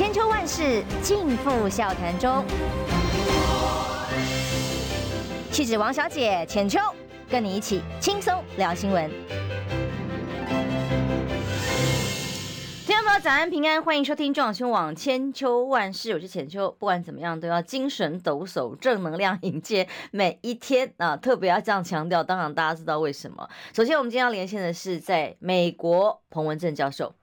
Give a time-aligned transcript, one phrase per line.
[0.00, 2.42] 千秋万世尽付笑谈中。
[5.52, 6.78] 气质王小姐浅秋，
[7.28, 9.10] 跟你一起轻松聊新闻。
[12.86, 16.74] 听众朋友早安平安，欢迎收听中广新闻网千秋万世，我是浅秋。
[16.78, 21.14] 不管怎么样，都要精神抖擞，正能量迎接每一天啊！
[21.14, 23.46] 特别要这样强调，当然大家知道为什么。
[23.74, 27.14] 首先，我们今天要连线的是在美国彭文正教授。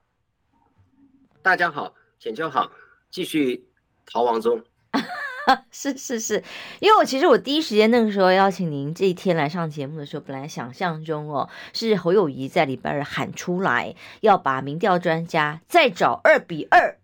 [1.42, 2.70] 大家好，浅秋好，
[3.10, 3.68] 继续
[4.06, 4.62] 逃亡中。
[5.70, 6.42] 是是是，
[6.78, 16.98] 因为我其实我第一时间那个时候邀请您这一天来上节目的时候，本来想象中哦，是侯友谊在礼拜二喊出来要把民调专家再找二比二。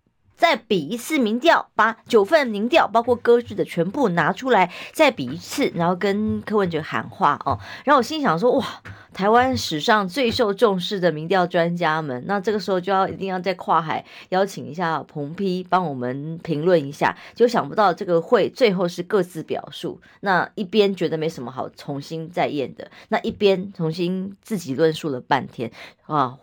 [0.44, 7.58] 再比一次民调，把九份民调包括歌剧的全部拿出来，再比一次，然后跟柯文哲喊话哦。
[7.82, 8.66] 然后我心想说，哇，
[9.14, 17.16] 台湾史上最受重视的民调专家们，那这个时候就要一定要再跨海邀请一下彭批帮我们评论一下。
[17.34, 25.70] 就想不到这个会最后是各自表述，那一边觉得没什么好重新再验的，那一边重新自己论述了半天
[26.02, 26.36] 啊。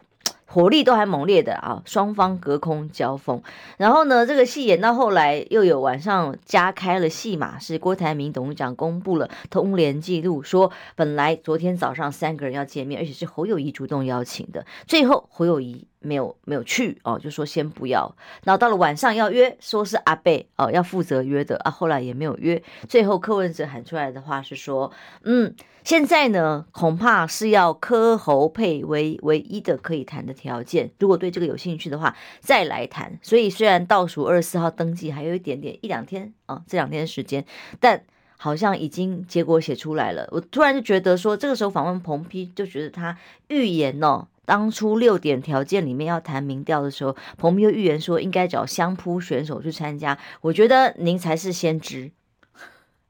[0.54, 3.42] 火力都还猛烈的啊，双方隔空交锋，
[3.78, 15.88] 然后呢，这个戏演到后来又有晚上加开了戏码，是郭台铭董事长公布了通联记录，说本来昨天早上三个人要见面，而且是侯友谊主动邀请的，最后侯友谊。
[16.02, 18.14] 没有没有去哦，就说先不要。
[18.44, 22.62] 然后到了晚上要约，说是阿伯哦要负责约的啊，后来也没有约。
[22.90, 24.92] 最后柯文哲喊出来的话是说，
[25.24, 30.92] 嗯，现在呢恐怕是要柯侯配为唯一的可以谈的条件。
[31.00, 33.20] 如果对这个有兴趣的话，再来谈。
[33.22, 37.46] 所以虽然倒数二十四号登记还有一点点一两天啊，这两天的时间，
[37.80, 38.04] 但
[38.38, 40.28] 好像已经结果写出来了。
[40.32, 43.16] 我突然就觉得说，这个时候访问彭丕，就觉得他
[43.50, 44.28] 预言哦。
[44.52, 50.20] 当初六点条件里面要谈民调的时候，彭丕又预言说应该找相扑选手去参加。
[50.42, 52.12] 我觉得您才是先知，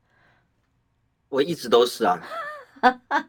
[1.30, 2.22] 我一直都是啊，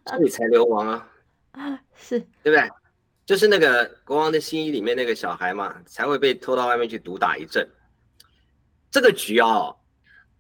[0.05, 1.09] 所以才流亡啊，
[1.97, 2.69] 是对不对？
[3.25, 7.67] 就是那个国王的新衣里面那个小孩嘛，才会被拖到外面去毒打一阵。
[8.91, 9.75] 这个局啊，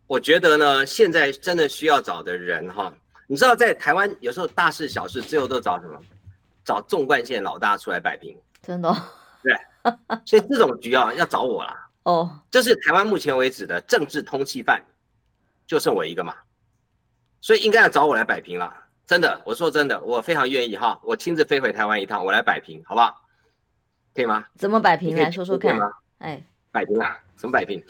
[0.06, 2.92] 我觉得呢，现在真的需要找的人哈，
[3.26, 5.98] 你知道在台湾有时候大事小事最后都找什么？
[6.64, 8.96] 找纵贯线老大出来摆平，真的、哦，
[9.42, 9.54] 对，
[10.24, 11.88] 所以这种局啊要找我啦。
[12.04, 14.82] 哦，这是台湾目前为止的政治通缉犯，
[15.66, 16.34] 就剩我一个嘛，
[17.40, 18.74] 所以应该要找我来摆平了。
[19.06, 23.20] 真的，我说真的，我非常愿意哈，我亲自飞回台湾一趟，我来摆平，好不好？
[24.14, 24.44] 可以吗？
[24.56, 25.16] 怎么摆平？
[25.16, 25.76] 来说说看。
[25.76, 27.18] 吗哎，摆平啊？
[27.36, 27.84] 怎么摆平？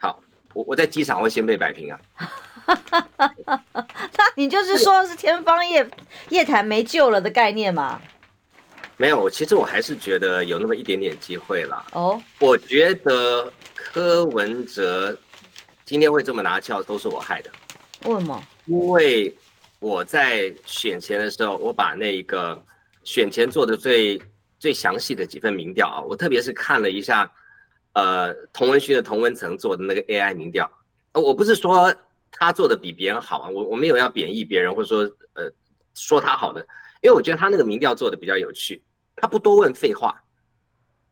[0.00, 0.20] 好，
[0.54, 2.00] 我我在机场会先被摆平啊。
[3.46, 5.88] 那你就是说是天方夜
[6.28, 8.00] 夜谭没救了的概念吗？
[8.96, 11.86] 没有，其实我还是觉得有那么一点点机会了。
[11.92, 15.16] 哦，我觉得柯文哲
[15.84, 17.50] 今天会这么拿翘，都是我害的。
[18.04, 18.42] 为什么？
[18.66, 19.34] 因为
[19.78, 22.60] 我在选前的时候，我把那个
[23.04, 24.20] 选前做的最
[24.58, 27.30] 最详细的几份民调啊，我特别是看了一下，
[27.92, 30.70] 呃，同文轩的同文层做的那个 AI 民调，
[31.12, 31.94] 呃，我不是说。
[32.38, 35.00] 他做的比别人好啊，我我没有要贬义别人或者说
[35.34, 35.50] 呃
[35.94, 36.60] 说他好的，
[37.02, 38.80] 因为我觉得他那个民调做的比较有趣，
[39.16, 40.22] 他不多问废话。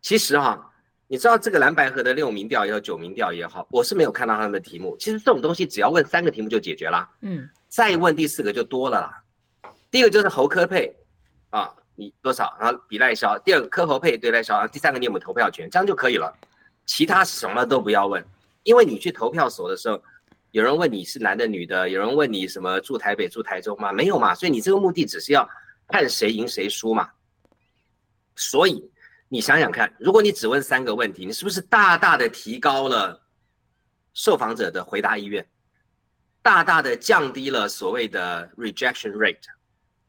[0.00, 0.72] 其实哈，
[1.08, 4.96] 你知道这个蓝白河的六民调也好，九民调也好，我是没有看到他们的题目。
[4.98, 9.24] 其实这种东西只要问三个题目就解决了，嗯，再问第四个就多了啦。
[9.90, 10.94] 第一个就是侯科配
[11.50, 16.32] 啊，你多少，然后比赖萧；第二个科侯配对赖萧，然后第三个你有没有投票权，这样就可以了。
[16.84, 18.24] 其他什么都不要问，
[18.62, 20.00] 因为你去投票所的时候。
[20.56, 23.92] 有人问你是男的女的，有人问你什么住台北住台中吗？
[23.92, 25.46] 没有嘛，所以你这个目的只是要
[25.86, 27.10] 看谁赢谁输嘛。
[28.36, 28.90] 所以
[29.28, 33.22] 你想想看，如果你只问三个问题，你是不是大大的提高了
[34.14, 35.46] 受访者的回答意愿，
[36.40, 39.36] 大大的降低了所谓的 rejection rate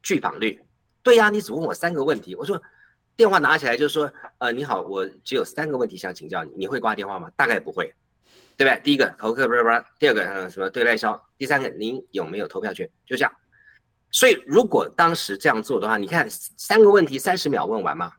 [0.01, 0.63] 拒访率？
[1.03, 2.61] 对呀，你只问我三个问题，我说
[3.17, 7.29] 电话拿起来就说，呃，你好，我只有三个问题想请教你，你会挂电话吗？
[7.35, 7.93] 大概不会。
[8.57, 8.81] 对不对？
[8.83, 12.89] 第一个投客不是不是，第二个嗯什么对赖销，第三个您有没有投票权？
[13.05, 13.31] 就这样。
[14.09, 18.11] 所以如果当时这样做的话，你看三个问题三十秒问完嘛，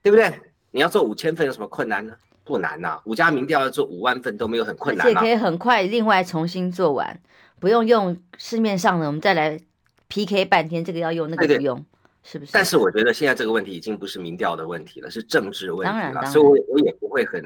[0.00, 0.32] 对不对？
[0.70, 2.14] 你要做五千份有什么困难呢？
[2.44, 7.20] 不难呐、啊，五家民调要做五万份都没有很困难、啊，而且可以很快另外重新做完，
[7.60, 9.60] 不用用市面上的，我们再来
[10.08, 11.84] PK 半天，这个要用那个不用，
[12.22, 12.50] 是不是？
[12.52, 17.42] 但是我觉得现在这个问题已经不是民调的问题了，是政治问题了，所以我我也不会很。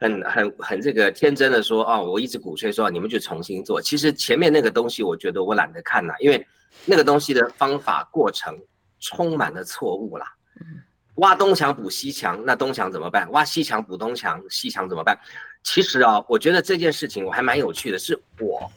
[0.00, 3.80] 很很很这个天真的说啊、哦，我一直鼓吹说你们就重新做。
[3.80, 6.46] 其实前面那个东西，我觉得我懒得看了，因为
[6.86, 8.58] 那个东西的方法过程
[8.98, 10.26] 充满了错误啦。
[11.16, 13.30] 挖东墙补西墙，那东墙怎么办？
[13.30, 15.18] 挖西墙补东墙，西墙怎么办？
[15.62, 18.70] 其实啊，我觉得这件事情我还蛮有趣的，是我，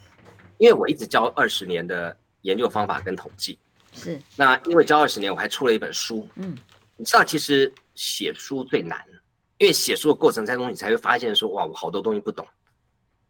[0.58, 3.58] 因为我一直教二十年的研究方法跟统计，
[3.94, 4.20] 是。
[4.36, 6.54] 那因为教二十年，我还出了一本书，嗯，
[6.98, 9.02] 你知道，其实写书最难，
[9.58, 12.46] 因为写书的过程当中，你才会发现说，哇，我好多东西不懂，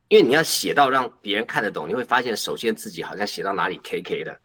[0.09, 4.39] 因为你要写到让别人看得懂，你会发现，首先自己好像写到哪里 K K 的，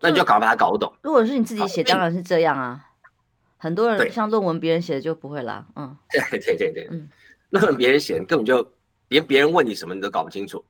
[0.00, 0.92] 那你就要搞把它搞懂。
[1.02, 2.84] 如果是你自己写，当然是这样啊。
[3.56, 5.66] 很多人像论文，别人写的就不会啦。
[5.76, 7.08] 嗯，对对对对，嗯，
[7.50, 8.66] 论文别人写的根本就
[9.08, 10.64] 连别人问你什么你都搞不清楚。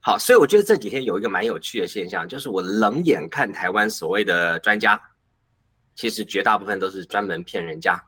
[0.00, 5.00] 好，所以我觉得这几天有一个蛮有趣的现象，就是我冷眼看台湾所谓的专家，
[5.94, 8.02] 其实绝大部分都是专门骗人家，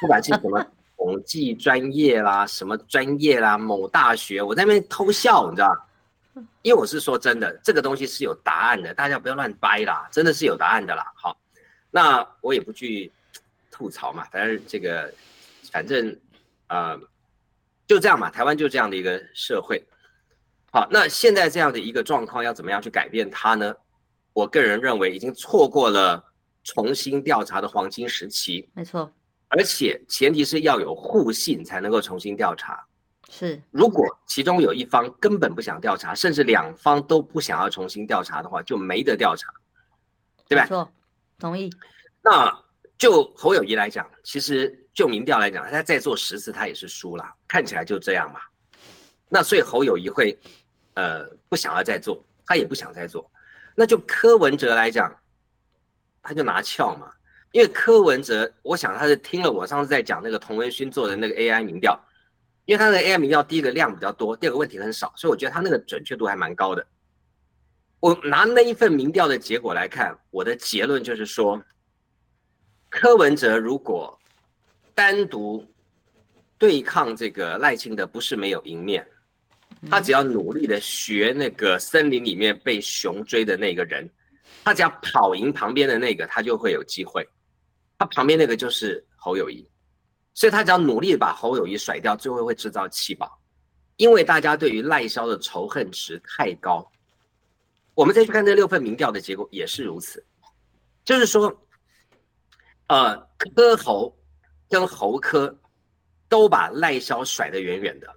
[0.00, 0.64] 不管是什么
[0.98, 5.74] 统计专业啦，什么专业啦，某大学，我在那边偷笑，你知道？
[6.60, 11.10] 因为我是说真的，这个东西是有答案的，大家不要乱掰啦，真的是有答案的啦。
[11.14, 11.34] 好，
[11.90, 13.10] 那我也不去。
[13.70, 15.14] 吐槽嘛，反正这个，
[15.70, 16.18] 反正，
[16.66, 16.98] 呃，
[17.86, 19.80] 就这样嘛，台湾就这样的一个社会。
[20.72, 23.72] 好，那现在这样的一个状况要怎么样去改变它呢？
[24.32, 26.20] 我个人认为已经错过了
[26.64, 28.68] 重新调查的黄金时期。
[28.74, 29.08] 没错，
[29.48, 32.84] 而且前提是要有互信才能够重新调查。
[33.30, 39.52] 是，如果其中有一方根本不想调查，甚至两方都不想要重新调查的话，就没得调查，
[40.48, 40.62] 对吧？
[40.62, 40.92] 没错，
[41.38, 41.70] 同意。
[42.22, 42.64] 那。
[42.98, 48.40] 就侯友谊来讲，其实就民调来讲，他再做十次他也是输了，看起来就这样嘛。
[49.28, 50.36] 那所以侯友谊会，
[50.94, 53.30] 呃，不想要再做，他也不想再做。
[53.76, 55.16] 那就柯文哲来讲，
[56.20, 57.08] 他就拿翘嘛，
[57.52, 61.98] 因为柯文哲，我想他是听了我上次在讲那个童文勋做的那个 AI 民调，
[62.66, 66.86] 因为他的 AI 民调第一个量比较多，第二个问题很少，所以我觉得他那个准确度还蛮高的。
[68.00, 71.62] 我拿那一份民调的结果来看，我的结论就是说。
[72.90, 74.18] 柯文哲如果
[74.94, 75.62] 单独
[76.56, 79.06] 对抗这个赖清德，不是没有赢面，
[79.90, 84.08] 他只要努力的学那个森林里面被熊追的那个人，
[84.64, 87.28] 他只要跑赢旁边的那个，他就会有机会。
[87.98, 89.68] 他旁边那个就是侯友谊，
[90.32, 93.38] 所以他只要努力把侯友谊甩掉，最后会制造弃保，
[93.96, 96.90] 因为大家对于赖萧的仇恨值太高。
[97.94, 100.24] 我们再去看这六份民调的结果也是如此，
[101.04, 101.54] 就是说。
[102.90, 104.18] 呃，柯侯
[104.66, 105.54] 跟侯柯
[106.26, 108.08] 都把赖萧甩得远远的，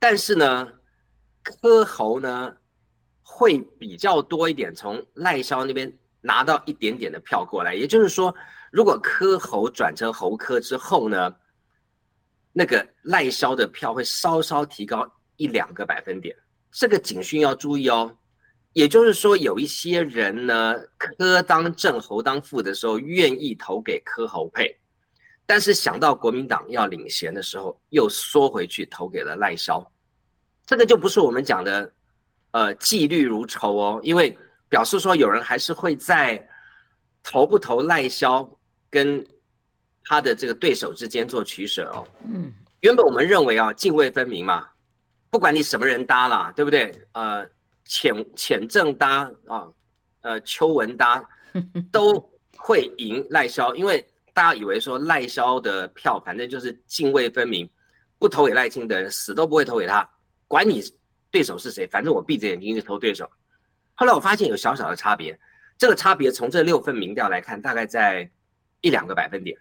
[0.00, 0.68] 但是呢，
[1.44, 2.56] 柯侯呢
[3.22, 7.72] 会比较多一点，从赖萧那边拿到一点点的票过来。
[7.72, 8.34] 也就是说，
[8.72, 11.32] 如果柯侯转成侯柯之后呢，
[12.52, 16.34] 那个赖萧的票会稍稍提高一两个百分点。
[16.70, 18.16] 这个警讯要注意哦。
[18.72, 24.74] 也就是说，有一些人呢，柯当正，侯当副的时候，愿意投给柯侯配，
[25.44, 29.86] 但是想到国民党要领衔的时候，又缩回去投给了赖萧，
[30.64, 31.92] 这个就不是我们讲的，
[32.52, 34.34] 呃，纪律如仇哦，因为
[34.70, 36.42] 表示说有人还是会在
[37.22, 38.50] 投不投赖萧
[38.92, 39.26] 跟
[40.04, 42.06] 他的这个对手之间做取舍哦。
[42.32, 42.52] 嗯，
[42.82, 44.68] 原本我们认为啊，泾渭分明嘛，
[45.30, 46.94] 不管你什么人搭啦，对不对？
[47.14, 47.44] 呃。
[47.84, 49.66] 浅浅正搭啊，
[50.20, 51.22] 呃，邱文搭
[51.90, 52.14] 都
[52.56, 57.68] 会赢赖萧，因为大家以为说赖萧的票反正就是泾渭分明，
[58.20, 60.08] 不投给赖清德的人死都不会投给他，
[60.46, 60.80] 管你
[61.30, 63.28] 对手是谁，反正我闭着眼睛就投对手。
[63.94, 65.38] 后来我发现有小小的差别，
[65.76, 68.30] 这个差别从这六份民调来看，大概在
[68.82, 69.58] 一两个百分点，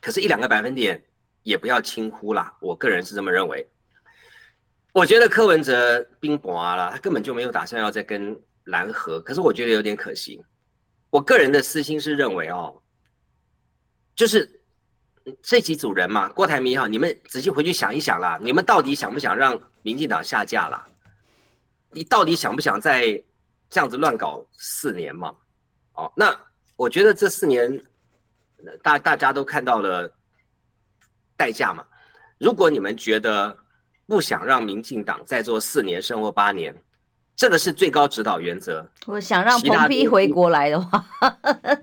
[0.00, 1.00] 可是，一两个百分点
[1.44, 3.66] 也不要轻忽啦，我个人是这么认为。
[4.92, 9.20] 我觉得柯文哲兵薄了，他根本就没有打算要再跟蓝合。
[9.20, 10.42] 可是我觉得有点可惜。
[11.10, 12.82] 我个人的私心是认为哦，
[14.16, 14.60] 就是
[15.42, 20.88] 这几组人嘛，郭台铭哈，你们仔细回去想一想啦，你们到底想不想让民进党下架啦？
[21.90, 23.22] 你到底想不想再
[23.68, 25.34] 这样子乱搞四年嘛？
[25.94, 26.36] 哦，那
[26.76, 27.84] 我觉得这四年
[28.82, 30.10] 大大家都看到了
[31.36, 31.84] 代价嘛。
[32.38, 33.56] 如果你们觉得，
[34.06, 36.74] 不想让民进党再做四年甚或八年，
[37.36, 38.84] 这个是最高指导原则。
[39.06, 41.06] 我想让彭批回国来的话，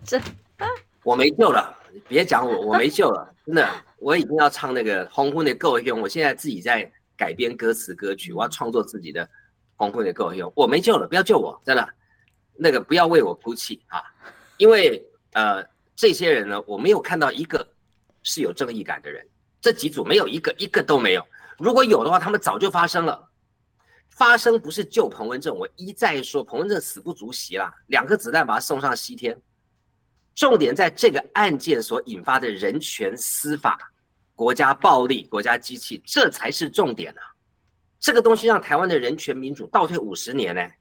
[0.04, 0.20] 这
[1.04, 1.74] 我没救了，
[2.08, 9.26] 别讲我，我没救了，真的，我已经要唱那个《红昏的够用》，我现在自己在改编歌词歌曲，我要创作自己的
[9.76, 11.88] 《红昏的够用》，我没救了，不要救我，真的，
[12.58, 14.04] 那个不要为我哭泣啊，
[14.58, 15.02] 因为
[15.34, 15.64] 呃，
[15.98, 17.68] 这些人呢，我没有看到一个
[18.22, 19.28] 是有正义感的人，
[19.60, 21.28] 这几组没有一个，一个都没有。
[21.58, 23.28] 如果有的话，他们早就发生了。
[24.12, 29.36] 发生不是救彭文正，我一再说彭文正死不足惜啦，两颗子弹把他送上西天。
[30.36, 33.92] 重点在这个案件所引发的人权、司法、
[34.36, 37.22] 国家暴力、国家机器，这才是重点啊！
[38.00, 40.78] 这个东西让台湾的人权民主倒退五十年呢、欸。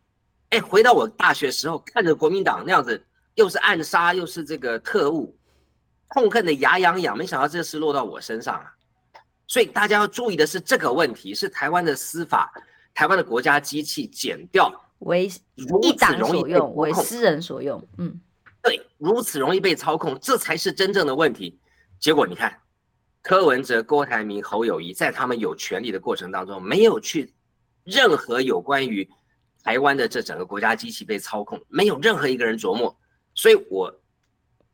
[0.51, 3.03] 哎，回到我大学时候，看着国民党那样子，
[3.37, 5.35] 又是暗杀，又是这个特务，
[6.11, 7.17] 痛恨的牙痒痒。
[7.17, 8.75] 没想到这事落到我身上啊！
[9.47, 12.53] 所以大家要注意的是这个问题，是台湾的司法、
[12.93, 17.83] 台湾的国家机器剪掉为一党所用，为私人所用。
[17.99, 18.21] 嗯，
[18.63, 21.59] 对，如此容易被操控，这才是真正的问题。
[22.01, 22.61] 结果你看，
[23.23, 27.33] 柯文哲、郭台铭、侯友谊在他们有权利的过程当中，没有去
[27.85, 29.09] 任何有关于。
[29.63, 32.97] 台湾的这整个国家机器被操控，没有任何一个人琢磨，
[33.37, 33.95] 所以我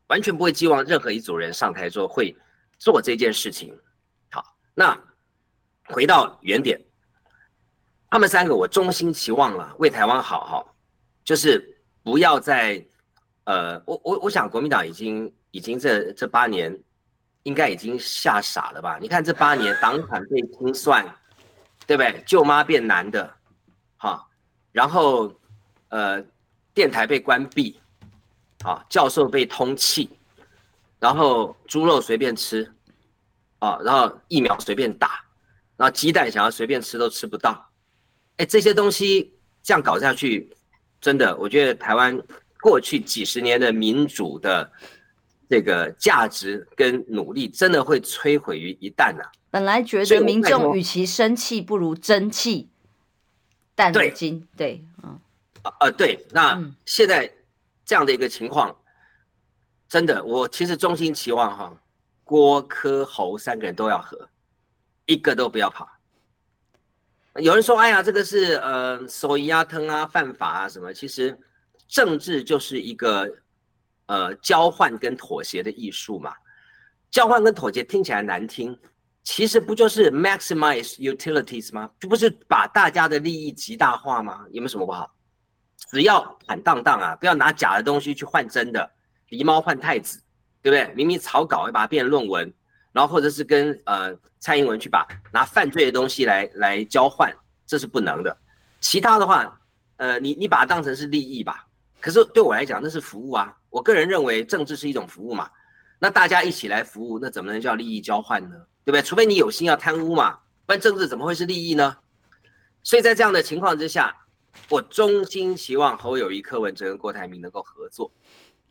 [0.07, 2.35] 完全不会寄望任何一组人上台之后会
[2.79, 3.77] 做这件事情。
[4.31, 4.43] 好，
[4.73, 4.99] 那
[5.89, 6.81] 回到原点，
[8.09, 10.75] 他们三个我衷心期望了，为台湾好好，
[11.23, 12.83] 就是不要再
[13.43, 16.75] 呃，我我我想国民党已经已经这这八年
[17.43, 18.97] 应该已经吓傻了吧？
[19.01, 21.05] 你看这八年党产被清算，
[21.85, 22.23] 对不对？
[22.25, 23.29] 舅妈变男的，
[23.97, 24.25] 哈。
[24.71, 25.31] 然后，
[25.89, 26.19] 呃，
[26.73, 27.79] 电台被关闭，
[28.63, 30.09] 啊，教授被通气，
[30.99, 32.71] 然后猪肉随便吃，
[33.59, 35.23] 啊，然后疫苗随便打，
[35.77, 37.69] 然后鸡蛋想要随便吃都吃不到，
[38.37, 40.49] 哎，这些东西这样搞下去，
[41.01, 42.17] 真的，我觉得台湾
[42.61, 44.71] 过去几十年的民主的
[45.49, 49.23] 这个价值跟努力，真的会摧毁于一旦呐。
[49.51, 52.69] 本来觉得民众与其生气，不如争气。
[53.75, 54.13] 但对，
[54.55, 55.19] 对，嗯，
[55.79, 57.31] 呃对，那现在
[57.85, 58.75] 这样的一个情况，
[59.89, 61.81] 真的，我其实衷心期望哈，
[62.23, 64.29] 郭柯侯三个人都要和，
[65.05, 65.87] 一个都不要跑。
[67.35, 70.93] 有人说，哎呀，这个是呃，手压疼啊，犯法啊什么？
[70.93, 71.37] 其实
[71.87, 73.29] 政治就是一个
[74.05, 76.33] 呃交换跟妥协的艺术嘛，
[77.09, 78.79] 交换跟妥协听起来难听。
[79.23, 81.89] 其实不就是 maximize utilities 吗？
[81.97, 84.45] 这不是把大家的利益极大化吗？
[84.51, 85.09] 有没有什么不好？
[85.77, 88.89] 只要坦荡荡啊，不要拿假的东西去换真的，
[89.29, 90.21] 狸猫换太子，
[90.61, 90.93] 对不对？
[90.95, 92.51] 明明草稿要把它变论文，
[92.91, 97.33] 然后或者是跟呃蔡英文去把拿犯罪的东西来来交换，
[97.65, 98.35] 这是不能的。
[98.79, 99.59] 其他的话，
[99.97, 101.65] 呃，你你把它当成是利益吧。
[102.01, 103.55] 可是对我来讲，那是服务啊。
[103.69, 105.49] 我个人认为政治是一种服务嘛。
[105.99, 108.55] 那大家一起来服务，那怎么能叫利益交换呢？
[108.83, 109.01] 对不对？
[109.01, 111.95] 除非你有心要贪污嘛，不然政治怎么会是利益呢？
[112.83, 114.13] 所以在这样的情况之下，
[114.69, 118.11] 我衷心希望侯友谊、柯文哲跟郭台铭能够合作。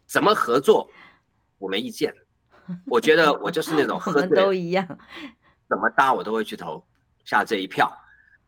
[0.07, 0.91] 怎么合作？
[1.59, 2.15] 我没意见。
[2.87, 4.87] 我觉得我就是那种 合作都一样，
[5.69, 6.85] 怎么搭我都会去投
[7.25, 7.93] 下这一票。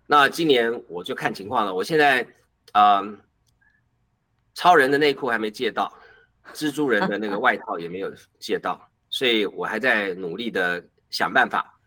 [0.06, 1.74] 那今年我就看情况了。
[1.74, 2.22] 我现在，
[2.72, 3.18] 嗯、呃，
[4.54, 5.92] 超人的内裤还没借到，
[6.52, 10.84] 蜘蛛人的那个外套也没有借到，所以我还在努力的。
[11.10, 11.78] 想办法，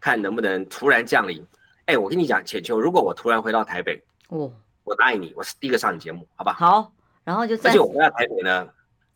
[0.00, 1.46] 看能不能突然降临。
[1.86, 4.52] 哎，我跟你讲，浅秋，如果我突然回到台北，哦，
[4.84, 6.52] 我答应你，我是第一个上你节目，好吧？
[6.54, 6.92] 好，
[7.24, 8.68] 然后就而且我回到台北呢，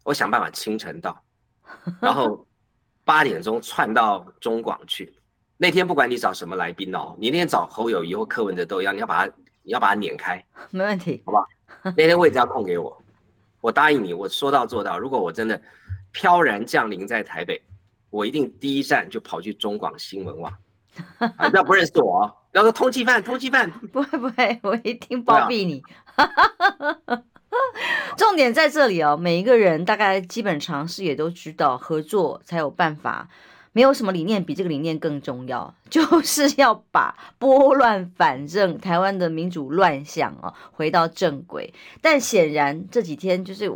[0.04, 1.22] 我想办法清晨到，
[2.00, 2.46] 然后
[3.04, 5.12] 八点钟窜到中广去。
[5.56, 9.32] 那天不管你找什么来宾哦，你那天找侯友谊或柯文哲都一样，你要把它，
[9.62, 11.44] 你要把它撵开， 没问题，好吧？
[11.82, 13.02] 那天位置要空给我，
[13.60, 14.98] 我答应你，我说到做到。
[14.98, 15.60] 如果我真的
[16.12, 17.62] 飘然降临在台北。
[18.08, 20.50] 我一定第一站就跑去中广新闻网，
[21.18, 25.82] 啊，不要不认识我，要说通缉犯，通缉犯， 不会不会，我一定包庇你。
[28.16, 33.28] 重点在这里哦，每一个人大概基本常识也都知道，合作才有办法。
[33.72, 41.74] 没有什么理念比这个理念更重要， 就是要把拨乱反正台湾的民主乱象啊回到正轨。
[42.00, 43.70] 但显然这几天就是，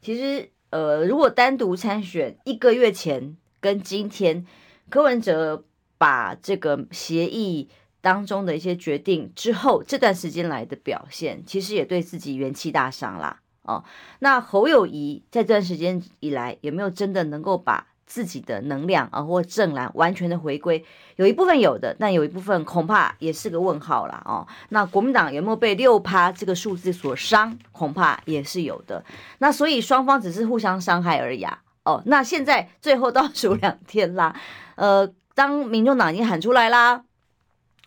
[0.00, 3.36] 其实呃，如果单独参选，一个月前。
[3.62, 4.46] 跟今天
[4.88, 5.64] 柯文哲
[6.00, 7.68] 把这个协议
[8.00, 13.40] 当中的一些决定之后，这段时间来的表现，其实也对自己元气大伤啦。
[13.64, 13.84] 哦，
[14.20, 20.82] 那侯友宜在这段时间以来有没有真的能够把自己的能量啊或正蓝完全的回归？
[21.16, 24.22] 有一部分有的，但有一部分恐怕也是个问号啦。
[24.24, 27.58] 哦，那国民党有没有被六趴这个数字所伤？
[27.72, 29.04] 恐怕也是有的。
[29.36, 31.44] 那所以双方只是互相伤害而已。
[31.84, 34.34] 哦，那现在最后倒数两天啦，
[34.76, 37.04] 呃，当民众党已经喊出来啦，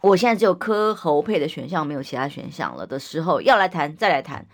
[0.02, 4.48] 我现在只有柯侯配的选项，没有其他选项了的时候，要来谈再来谈，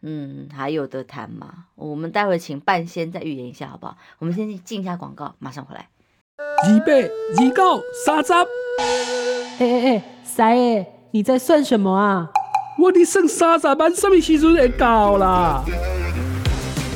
[0.00, 1.66] 嗯，还有得谈吗？
[1.74, 3.98] 我们待会请半仙再预言一下好不好？
[4.20, 5.90] 我们先进一下广告，马上回来。
[6.38, 12.30] 二八二九三十，哎哎哎，三爷，你在算什么啊？
[12.78, 15.62] 我的剩三十万，什么时阵会到啦？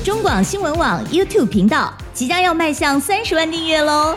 [0.02, 4.16] 中广新闻网 YouTube 频道即将要迈向三十万订阅喽！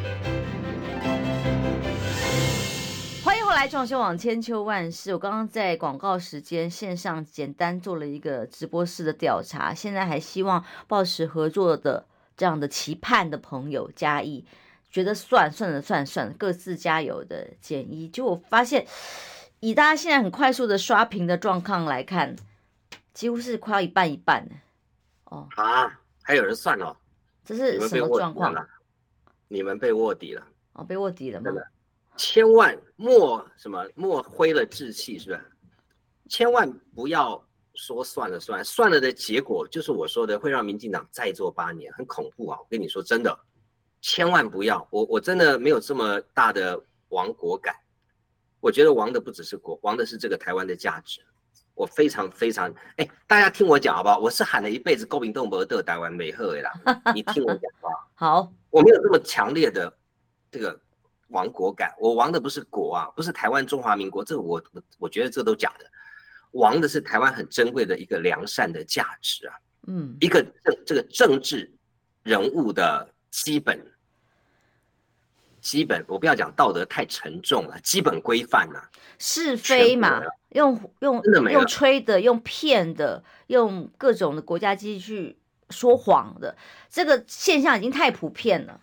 [3.53, 5.13] 来，装修网千秋万世。
[5.13, 12.05] 我刚刚在广告时间线上简单做了一个直播室的调查，现在还希望抱持合作的
[12.35, 14.45] 这样的期盼的朋友加一，
[14.89, 18.07] 觉得算算了算算，各自加油的减一。
[18.07, 18.85] 就我发现。
[19.63, 22.35] 以大家现在很快速的刷屏的状况来看，
[23.13, 24.49] 几乎是快要一半一半
[25.25, 26.97] 哦啊，还有人算哦，
[27.45, 28.55] 这是什么状况？
[29.49, 31.51] 你们被卧底了哦，被卧底了吗？
[32.21, 35.41] 千万莫什么莫灰了志气，是不是？
[36.29, 42.59] 千万不要说算了算了，算了的结果就是我说的，会让民进党再做八年，很恐怖啊！
[42.59, 43.35] 我跟你说真的，
[44.01, 47.75] 千万不要，我我真的没有这么大的亡国感。
[48.59, 51.21] 我觉得亡的不只是国，亡的是这个台湾的价值。
[51.73, 54.19] 我非常非常哎，大家听我讲好不好？
[54.19, 56.71] 我是喊了一辈子“国民动不得台湾美好”的啦，
[57.15, 58.11] 你听我讲好不好？
[58.43, 59.91] 好，我没有这么强烈的
[60.51, 60.79] 这个
[61.31, 61.93] 亡国感。
[61.99, 65.85] 我亡的不是国啊，不是台湾中华民国，这个我我我觉得这都假的。
[66.51, 69.55] 亡的是台湾很珍贵的一个良善的价值啊，
[69.87, 71.71] 嗯，一个政这个政治
[72.23, 73.85] 人物的基本。
[75.61, 78.81] 基本我不要讲道德太沉重了，基本规范呐，
[79.19, 80.19] 是非嘛，
[80.49, 85.37] 用用用吹的，用骗的，用各种的国家机器去
[85.69, 86.57] 说谎的，
[86.89, 88.81] 这个现象已经太普遍了。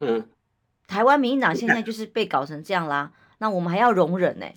[0.00, 0.28] 嗯，
[0.92, 4.54] 台湾民进党现在就是被搞成这样啦，那我们还要容忍呢、欸？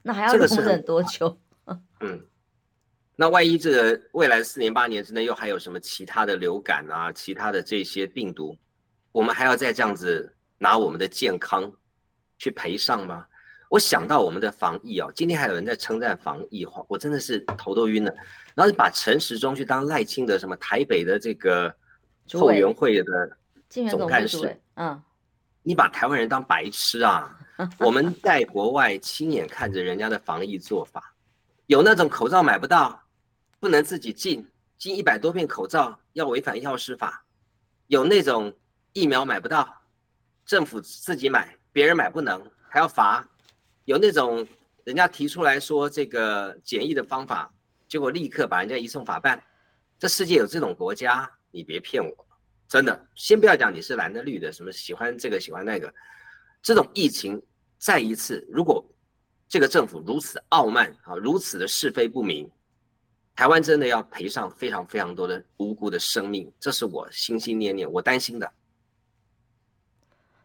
[0.00, 1.38] 那还要容忍多久？
[2.00, 2.24] 嗯，
[3.14, 8.56] 那万一这个未来四年八年之内又还有什么其他的流感啊，其他的这些病毒？
[9.12, 11.70] 我们还要再这样子拿我们的健康
[12.38, 13.26] 去赔上吗？
[13.68, 18.14] 我想到我们的防疫啊，今天还有人在称赞防疫，我真的是头都晕了。
[18.54, 21.74] 然后把陈时中去当赖清德什么台北的这个
[22.32, 23.36] 后援会的
[23.68, 25.02] 总干事，嗯，
[25.66, 27.36] 你把台湾人当白痴啊？
[27.80, 31.12] 我们在国外亲眼看着人家的防疫做法，
[31.66, 33.02] 有那种口罩买不到，
[33.58, 34.46] 不能自己进，
[34.78, 37.24] 进一百多片口罩要违反药师法，
[37.88, 38.54] 有那种。
[38.92, 39.82] 疫苗买不到，
[40.46, 43.22] 政府自己买，别人买不能，还要罚。
[43.84, 44.46] 有那种
[44.84, 47.52] 人家提出来说这个检疫的方法，
[47.86, 49.38] 结果立刻把人家移送法办。
[49.98, 52.25] 这世界有这种国家，你别骗我，
[52.68, 53.06] 真的。
[53.14, 55.92] 先不要讲你是蓝的绿的，什么喜欢这个喜欢那个，
[56.62, 57.40] 这种疫情
[57.78, 58.84] 再一次，如果
[59.48, 62.50] 这个政府如此傲慢啊，如此的是非不明，
[63.34, 68.52] 台湾真的要赔上非常非常多的无辜的生命，这是我心心念念，我担心的。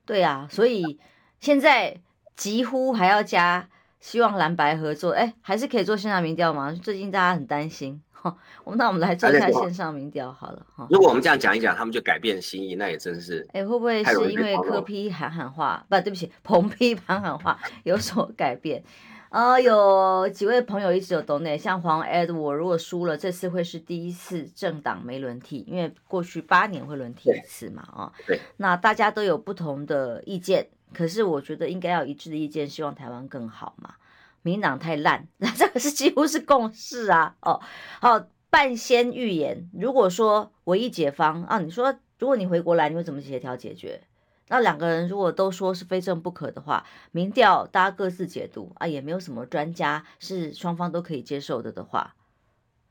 [0.06, 1.00] 对啊，所以
[1.40, 2.02] 现在
[2.36, 5.12] 几乎还要加，希望蓝白合作。
[5.12, 6.72] 哎，还是可以做线上民调吗？
[6.74, 8.04] 最近大家很担心。
[8.22, 10.64] 哈，我们那我们来做一下线上民调好了。
[10.76, 13.48] 哈，如果我们这样讲一讲，他们就改变心意，那也真是。
[13.52, 15.84] 哎，会不会是因为柯批喊喊话？
[15.90, 18.84] 不，对不起，彭批喊喊话有所改变？
[19.32, 33.96] 呃，有几位朋友一直有 donate，像黄 Edward，如果输了，这次会是第一次政党没轮替，因为过去八年会轮替一次嘛，啊，对，那大家都有不同的意见，可是我觉得应该要一致的意见，希望台湾更好嘛。
[34.42, 37.62] 民党太烂， 那这个是几乎是共识啊，哦，
[38.00, 44.02] 好，半仙预言，如果说唯一解方啊，你说如果你回国来，你会怎么协调解决？
[44.48, 52.16] 那两个人如果都说是非正不可的话，民调大家各自解读啊，也没有什么专家是双方都可以接受的的话，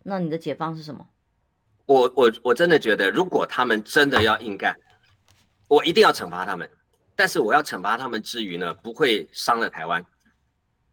[0.05, 1.07] 那你的解方是什么？
[1.87, 4.75] 我我我真的觉得，如果他们真的要硬干，
[5.69, 6.69] 我一定要惩罚他们。
[7.17, 10.03] 但是我要惩罚他们之余呢，不会伤了台湾。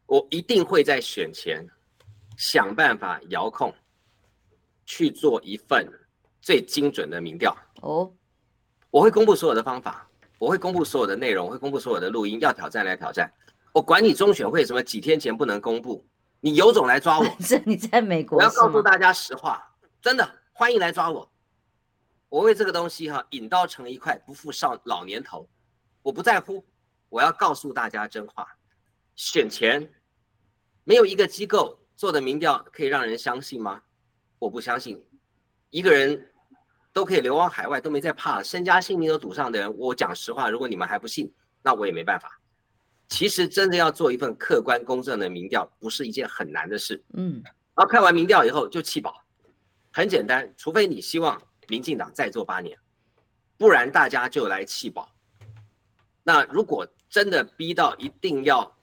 [0.08, 1.66] 我一定会在选前
[2.38, 3.74] 想办法遥控，
[4.86, 5.88] 去做一份
[6.42, 7.56] 最精准的民调。
[7.82, 8.12] 哦，
[8.90, 10.10] 我会公布所有的方法。
[10.40, 12.40] 我会公布所有的内容，我会公布所有的录音。
[12.40, 13.28] 要挑战来挑战，
[13.74, 16.08] 我管你中选会什么几天前不能公布，
[16.40, 17.26] 你有种来抓我！
[17.42, 19.68] 是你在美国，我要告诉大家实话，
[20.00, 21.28] 真的欢迎来抓我。
[22.30, 25.50] 我为这个东西哈引刀成一块，不负少老年头。
[26.04, 26.64] 我不在乎，
[27.10, 28.48] 我要告诉大家真话。
[29.16, 29.92] 选前
[30.88, 33.84] 没有一个机构做的民调可以让人相信吗？
[34.40, 35.04] 我不相信，
[35.70, 36.32] 一个人。
[36.94, 42.42] 都可以流亡海外，都没在怕，身家性命都赌上的人，我讲实话，如果你们还不信，那我也没办法。
[43.08, 47.04] 其实真的要做一份客观公正的民调，不是一件很难的事。
[47.14, 47.40] 嗯，
[47.76, 49.24] 然后看完民调以后就弃保，
[49.94, 52.76] 很简单，除非你希望民进党再做八年，
[53.60, 55.08] 不然大家就来弃保。
[56.24, 58.76] 那如果真的逼到一定要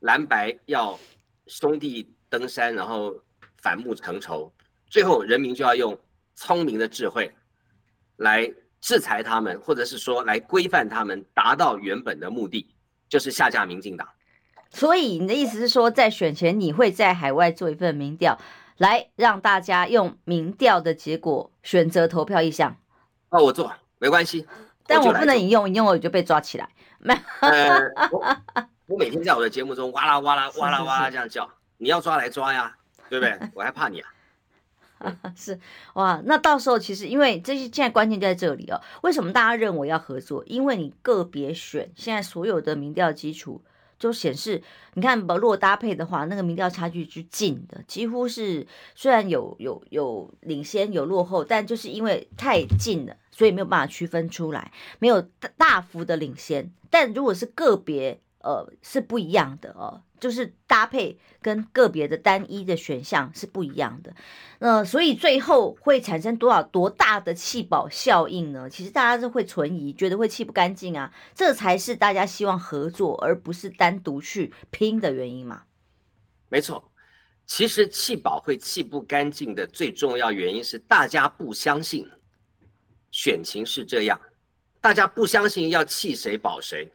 [0.00, 1.00] 蓝白要
[1.48, 3.14] 兄弟登山，然后
[3.56, 4.52] 反目成仇，
[4.88, 5.98] 最后人民就要用
[6.34, 7.34] 聪明的智慧
[8.16, 12.74] 来制裁他们，或者是说来规范他们，达到原本的目的。
[13.10, 14.06] 就是下架民进党，
[14.68, 18.38] 所以你的意思是说，在选前你会在海外做一份民调，
[18.76, 22.76] 来让大家用民调的结果选择投票意向。
[23.30, 24.46] 哦，我做没关系，
[24.86, 26.68] 但我不能引用，引用我就被抓起来。
[27.40, 27.80] 呃，
[28.88, 31.48] 我我每天在我的节目中哇啦哇啦哇啦哇啦这样叫，
[31.78, 32.76] 你要抓来抓呀，
[33.08, 33.38] 对不对？
[33.54, 34.10] 我还怕你啊？
[35.36, 35.60] 是
[35.94, 38.80] 哇，那到时候其实因为这些现在关键就在这里哦。
[39.02, 40.42] 为什么大家认为要合作？
[40.46, 43.62] 因为你个别选，现在所有的民调基础
[43.96, 44.60] 就显示，
[44.94, 55.22] 你看，如果搭配的话，那个民调差距是近的，几乎是虽然有有有领先有落后，但就是因为太近了，所以没有办法区分出来，没有
[55.56, 56.72] 大幅的领先。
[56.90, 60.02] 但如果是个别，呃，是不一样的哦。
[60.20, 64.12] 就是搭配跟个别的单一的选项是不一样的，
[64.58, 68.68] 那所以最后会产生多少多大的气保效应呢？
[68.68, 75.62] 其实大家是会存疑，觉得会气不干净啊，这才是大家希望合作而不是单独去拼的原因嘛。
[76.48, 76.90] 没错，
[77.46, 82.04] 其实气保会气不干净的最重要原因是大家不相信
[83.12, 84.20] 选情是这样，
[84.80, 86.90] 大家不相信要气谁保谁，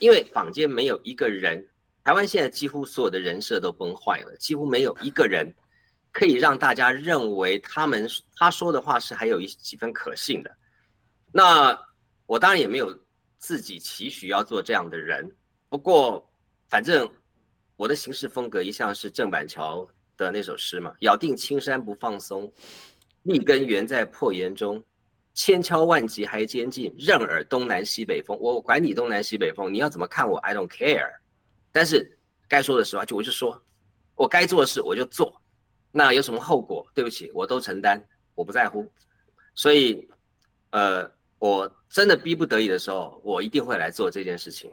[0.00, 1.64] 因为坊间没有一个人。
[2.02, 5.54] 台湾现在几乎所有的人设都崩坏了，几乎没有一个人
[6.10, 10.50] 可以让大家认为他们他说的话是还有一几分可信的。
[11.30, 11.78] 那
[12.24, 12.98] 我当然也没有
[13.36, 15.30] 自己期许要做这样的人，
[15.68, 16.26] 不过
[16.70, 17.08] 反正
[17.76, 19.86] 我的行事风格一向是郑板桥
[20.16, 22.50] 的那首诗嘛：“咬定青山不放松，
[23.24, 24.82] 立根原在破岩中，
[25.34, 31.08] 千敲万击还坚劲，任尔东南西北风。”我管你东南西北风，你要怎么看我？I don't care。
[31.72, 33.62] 但是该说的实话就我就说，
[34.14, 35.40] 我该做的事我就做，
[35.92, 36.86] 那有什么后果？
[36.94, 38.02] 对不起，我都承担，
[38.34, 38.90] 我不在乎。
[39.54, 40.08] 所以，
[40.70, 44.70] 呃，我真的逼不得已的时候，我一定会来做这件事情。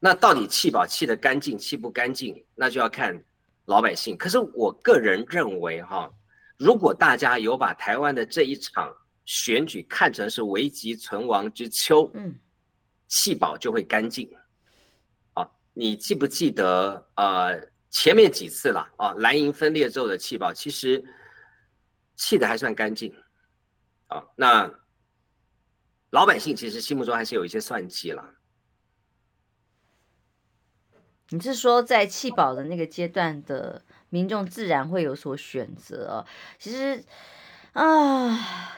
[0.00, 3.20] 那到底气保弃得干净，气不干净，那就要看
[3.64, 4.16] 老百姓。
[4.16, 6.08] 可是我个人认为，哈，
[6.56, 8.94] 如果大家有把台湾的这一场
[9.28, 12.34] 选举看成是危急存亡之秋，嗯，
[13.08, 14.26] 弃保就会干净。
[15.34, 17.60] 啊你记不记得呃
[17.90, 19.12] 前面几次了啊？
[19.18, 21.04] 蓝营分裂之后的弃保，其实
[22.16, 23.14] 弃的还算干净
[24.06, 24.24] 啊。
[24.34, 24.72] 那
[26.08, 28.34] 老百姓其实心目中还是有一些算计了。
[31.28, 36.24] 你是说在弃保的那个阶段的民众自然会有所选择？
[36.58, 37.04] 其实
[37.74, 38.74] 啊，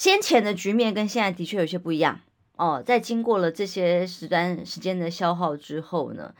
[0.00, 2.20] 先前的局面跟现在的确有些不一样。
[2.56, 6.34] 哦，在经过了这些时段时间的消耗之后呢，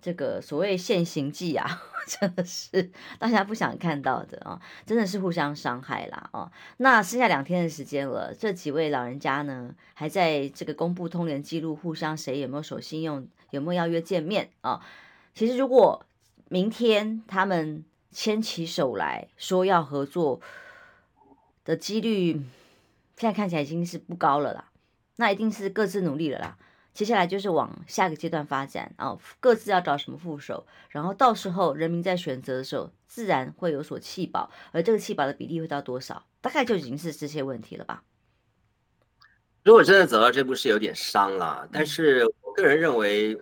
[0.00, 6.52] 这个所谓现行记啊， 真的是大家不想看到的啊、真的是互相伤害啦哦。
[6.76, 14.80] 那剩下两天的时间了，这几位老人家呢，还在这个公布通联记录，互相谁有没有守信用，有没有要约见面啊、
[15.34, 16.06] 其实如果
[16.48, 20.40] 明天他们牵起手来说要合作
[21.64, 22.40] 的几率，
[23.20, 24.70] 现在看起来已经是不高了啦。
[25.16, 26.56] 那一定是各自努力了啦，
[26.94, 38.02] 接下来就是往下个阶段发展啊，各自要找什么副手，然后到时候人民在选择的时候，自然会有所弃保，而这个弃保的比例会到多少，大概就已经是这些问题了吧。
[39.62, 43.38] 如果真的走到这步是有点伤了，但是我个人认为，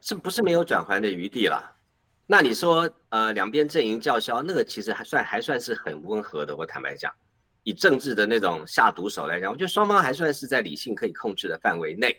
[0.00, 1.74] 这不是没有转圜的余地了。
[2.28, 7.12] 那你说，呃，两边阵营叫嚣，那个其实还算还算是很温和的，我坦白讲。
[7.64, 12.16] 以政治的那种下毒手来讲，我觉得双方还算是在理性可以控制的范围内。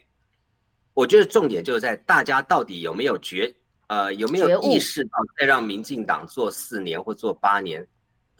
[0.93, 3.53] 我觉得重点就是在大家到底有没有觉，
[3.87, 7.87] 呃，有没有意识到再让民进党做四年或做八年，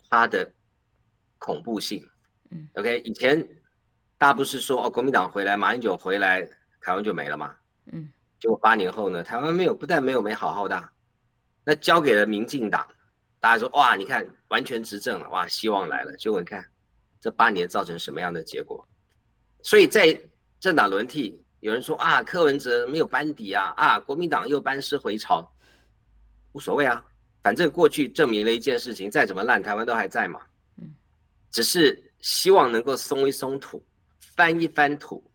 [0.10, 0.52] 它的
[1.38, 2.04] 恐怖性。
[2.50, 3.39] 嗯，OK，以前
[4.18, 6.41] 大家不是说哦，国民党回来，马英九回来，
[6.82, 7.56] 台湾就没了吗？
[7.91, 10.89] 嗯，结果八年后呢，台湾没有，不但没有没好好的，
[11.63, 12.88] 那交给了民进党，
[13.39, 16.15] 大家说哇，你看完全执政了，哇，希望来了。
[16.18, 16.65] 结果你看。
[17.26, 18.88] 这八年造成什么样的结果？
[19.64, 20.16] 所以在
[20.60, 25.52] 政党轮替，有人说啊，柯文哲没有班底啊，啊，国民党又班师回朝，
[26.52, 27.04] 无所谓啊，
[27.42, 30.40] 反正过去证明了一件事情，再怎么烂，台湾都还在嘛。
[31.50, 33.84] 只是希望能够松一松土，
[34.20, 35.28] 翻一翻土，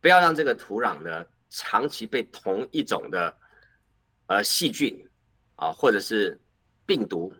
[0.00, 3.36] 不要让这个土壤呢长期被同一种的
[4.28, 4.98] 呃细菌
[5.56, 6.40] 啊或者是
[6.86, 7.30] 病毒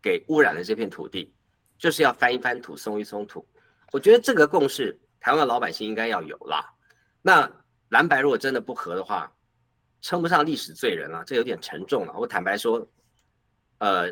[0.00, 1.34] 给污染了这片土地，
[1.82, 3.44] 就是要翻一翻土，松一松土。
[3.90, 6.72] 我觉得这个共识，台湾的老百姓应该要有啦。
[7.20, 7.50] 那
[7.88, 9.32] 蓝白如果真的不合的话，
[10.00, 12.14] 称不上历史罪人了，这有点沉重了。
[12.16, 12.88] 我坦白说，
[13.78, 14.08] 呃，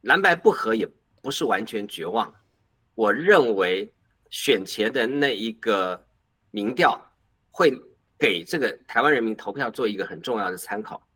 [0.00, 0.88] 蓝白不合也
[1.20, 2.34] 不是完全绝望。
[2.94, 3.92] 我认为
[4.30, 6.02] 选前的那一个
[6.50, 6.98] 民调
[7.50, 7.70] 会
[8.18, 11.06] 给这个台湾人民投票做一个很重要的参考，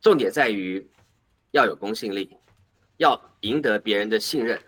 [0.00, 0.84] 重点在于
[1.52, 2.36] 要有公信力，
[2.98, 4.60] 要赢得别人的信任，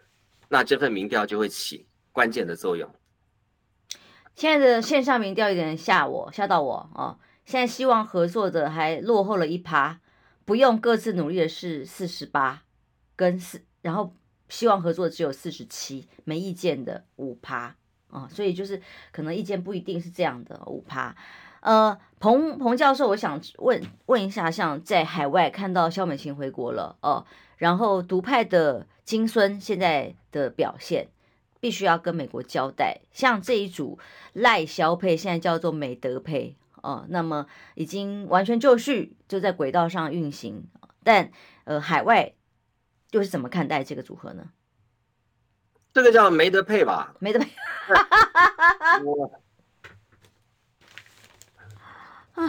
[0.48, 2.90] 那这份民调就会起关键的作用。
[4.34, 7.18] 现在的线上民调有点吓我，吓到我哦。
[7.44, 10.00] 现在希望合作的还落后了一趴，
[10.44, 12.62] 不用各自努力的是四十八
[13.16, 14.14] 跟四，然后
[14.48, 17.76] 希望合作只有四十七，没意见的五趴
[18.08, 21.14] 啊，所以就是可能意见不一定是这样的五趴。
[21.60, 27.24] 呃，彭彭教授，我想问问一下，像在海外看到肖美琴回国了哦，
[27.56, 31.08] 然后独派的金孙现在的表现。
[31.62, 33.98] 必须要跟美国交代，像这一组
[34.32, 37.44] 赖萧配，现在叫做美德配哦，那么
[37.74, 40.64] 已经完全就绪，就在轨道上运行。
[41.04, 41.30] 但
[41.64, 42.32] 呃，海外
[43.10, 44.52] 又是怎么看待这个组合呢？
[45.92, 47.14] 这个叫没得配吧？
[47.18, 47.50] 没得配。
[49.04, 49.30] 我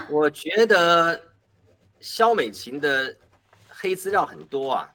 [0.09, 1.21] 我觉得
[1.99, 3.15] 肖美琴的
[3.67, 4.89] 黑资料很多啊。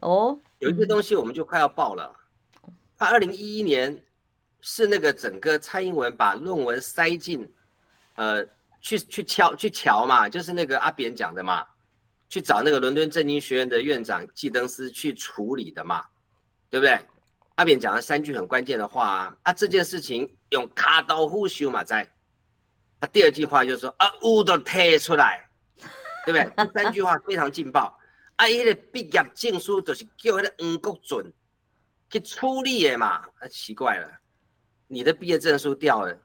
[0.00, 2.14] 哦，有一些东西我们就快要爆了。
[2.96, 4.04] 他二零一一年
[4.60, 7.52] 是那个整个蔡英文把论文塞进，
[8.14, 8.44] 呃，
[8.80, 11.66] 去去敲去瞧嘛，就是那个阿扁讲的嘛，
[12.28, 16.04] 去找那个伦敦政经学院的院长季登斯去处理的嘛，
[16.68, 16.98] 对不对？
[17.56, 22.11] 阿扁讲了三句很关键的话啊，啊这件事情用卡刀互修嘛在，
[23.02, 25.44] 他第二句话就是说啊乌都推出来，
[26.24, 26.44] 对不对？
[26.64, 27.98] 第三句话非常劲爆，
[28.36, 31.32] 啊，伊个毕业证书就是叫那个黄国准。
[32.08, 33.16] 去处理的嘛？
[33.40, 34.06] 啊，奇怪了，
[34.86, 36.16] 你的毕业证书掉了，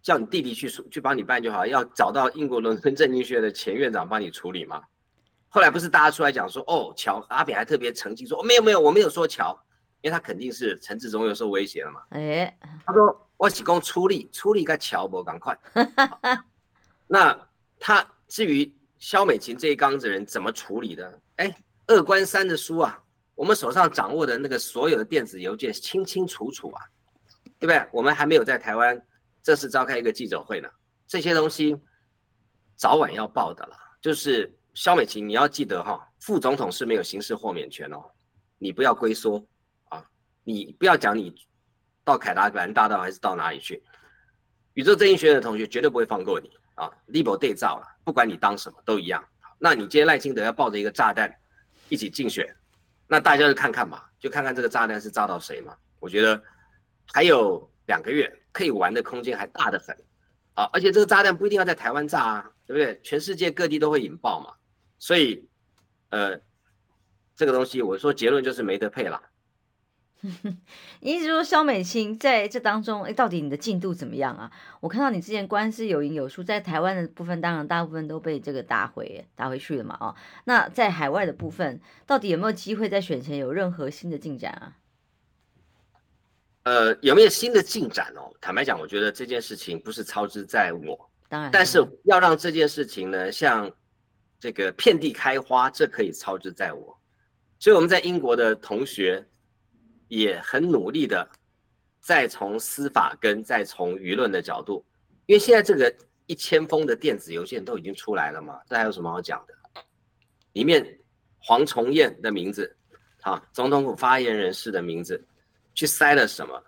[0.00, 4.80] 叫你弟弟去去帮你办就好，要找到英国伦敦政经学院的前院长帮你处理嘛。
[5.48, 9.58] 后来不是大家出来讲说，哦，乔阿扁还特别澄清说，哦，没有没有，我没有说乔，
[10.00, 12.00] 因为他肯定是陈志忠又受威胁了嘛。
[12.10, 15.58] 哎，他说我只供处理，处理个乔不赶快。
[17.06, 21.20] 那他至于萧美琴这一缸子人怎么处理的？
[21.36, 23.02] 哎，二关三的书啊。
[23.34, 26.82] 我们手上掌握的那个所有的电子邮件清清楚楚啊，
[27.58, 27.86] 对不对？
[27.92, 28.98] 我们还没有在台湾
[29.42, 30.70] 正式召开一个记者会呢，
[31.06, 31.76] 这些东西
[32.76, 33.76] 早晚要报的了。
[34.00, 38.02] 就是萧美琴，你要记得哈，副总统是没有刑事豁免权哦，
[38.56, 39.46] 你不要龟缩
[39.90, 40.02] 啊，
[40.42, 41.34] 你不要讲你
[42.06, 43.82] 到凯达格兰大道还是到哪里去，
[44.74, 49.22] 宇宙正义学院的同学绝对不会放过你啊，Libo 对照了，不管你当什么都一样。
[49.58, 51.34] 那你今天赖清德要抱着一个炸弹
[51.88, 52.46] 一起竞选。
[53.08, 55.76] 那大家就看看吧，就看看这个炸弹是炸到谁嘛。
[55.98, 56.40] 我觉得
[57.12, 59.92] 还有两个月可以玩的空间还大得很，
[60.54, 63.00] 啊，而且这个炸弹不一定要在台湾炸啊，对不对？
[63.02, 64.54] 全世界各地都会引爆嘛。
[65.00, 65.44] 所以，
[66.10, 66.40] 呃，
[67.34, 69.20] 这个东西我说结论就是没得配了。
[71.00, 74.50] 你一直说萧美琴在这当中，哎，到底你的进度怎么样啊？
[74.80, 84.76] 我看到你之前官司有赢有输，在台湾的部分，当然大部分都被这个打回打回去了嘛，哦，那在海外的部分，到底有没有机会在选前有任何新的进展啊？
[86.64, 88.32] 呃，有没有新的进展哦？
[88.40, 93.70] 坦白讲，我觉得这件事情不是操之在我，当然，但是要让这件事情呢，像
[94.40, 96.98] 这个遍地开花，这可以操之在我。
[97.60, 99.24] 所以我们在英国的同学。
[100.08, 101.28] 也很努力的，
[102.00, 104.84] 再从司法跟再从舆论的角度，
[105.26, 105.92] 因为现在这个
[106.26, 109.82] 一千封的电子邮件都已经出来了嘛，这还有什么好讲的？
[110.52, 110.84] 里面
[111.38, 112.76] 黄崇彦的名字，
[113.22, 115.22] 啊，总统府发言人士的名字，
[115.74, 116.62] 去塞了什么？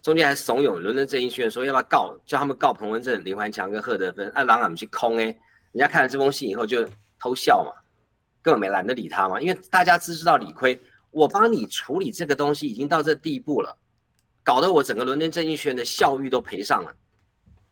[0.00, 7.72] 中间还怂恿伦敦政经学院说要不要告，叫他们告彭文正、林环强跟贺德芬，啊，让他们去空哎，人家看了这封信以后就偷笑嘛，
[8.42, 10.80] 根本没懒得理他嘛，因为大家知知道理亏。
[11.14, 13.78] 我帮你处理这个东西已经到这地步了，
[14.42, 16.92] 搞得我整个伦敦政经学院的效誉都赔上了。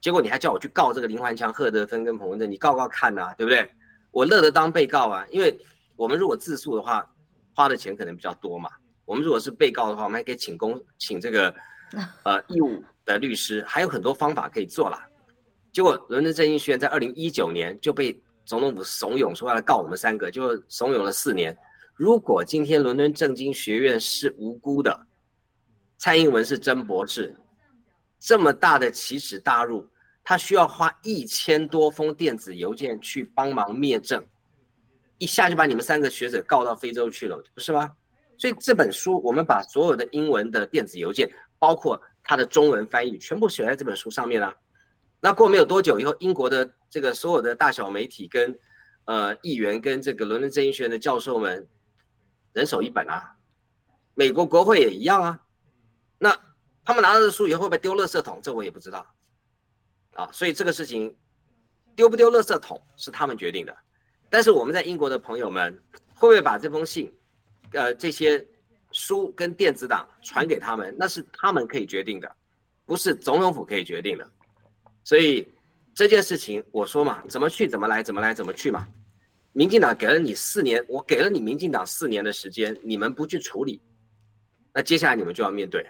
[0.00, 3.68] 结果你还叫我去告这个林环强、贺德芬跟彭文正，你告告看呐、啊，对不对？
[4.12, 5.58] 我乐得当被告啊，因为
[5.96, 7.04] 我们如果自诉的话，
[7.54, 8.70] 花的钱可能比较多嘛。
[9.04, 11.54] 我们如果是被告的话，我们还可以请公请这个
[12.24, 15.06] 呃义务的律师，还有很多方法可以做啦。
[15.72, 21.56] 结果伦敦政经学院在二零一九年就被总统府怂恿说要来告我们三个，就怂恿了四年。
[22.02, 25.06] 如果今天伦敦政经学院是无辜的，
[25.96, 27.36] 蔡英文是真博士，
[28.18, 29.86] 这么大的奇耻大辱，
[30.24, 34.20] 他需要花一千多封电子邮件去帮忙灭证，
[35.18, 37.92] 一下就把你们三个学者告到非洲去了，不是吗？
[38.36, 44.52] 所以这本书，我们把所有的英文的电子邮件，包括它的中文翻译，全部写在这本书上面了。
[45.20, 48.58] 那过没有多久以后，英国的这个所有的大小媒体跟
[49.04, 51.64] 呃议员跟这个伦敦政经学院的教授们，
[52.52, 53.36] 人手一本啊。
[54.14, 55.40] 美国国会也一样啊。
[56.18, 56.38] 那
[56.84, 58.40] 他们拿到这书以后会不会丢垃圾桶？
[58.42, 59.06] 这我也不知道。
[60.14, 61.16] 啊，所以这个事情
[61.96, 63.74] 丢不丢垃圾桶是他们决定的，
[64.28, 65.72] 但是我们在英国的朋友们
[66.14, 67.10] 会不会把这封信，
[67.72, 68.46] 呃，这些
[68.90, 72.36] 书跟电子档传给他们，那是他们可以决定的，
[72.84, 74.30] 不是总统府可以决定的。
[75.02, 75.48] 所以
[75.94, 78.86] 这件事情我说嘛，怎么去怎么来，怎么来怎么去嘛。
[79.52, 83.80] 民进党给了你四年，我给了你民进党四年的时间，你们不去处理，
[84.72, 85.86] 那接下来你们就要面对。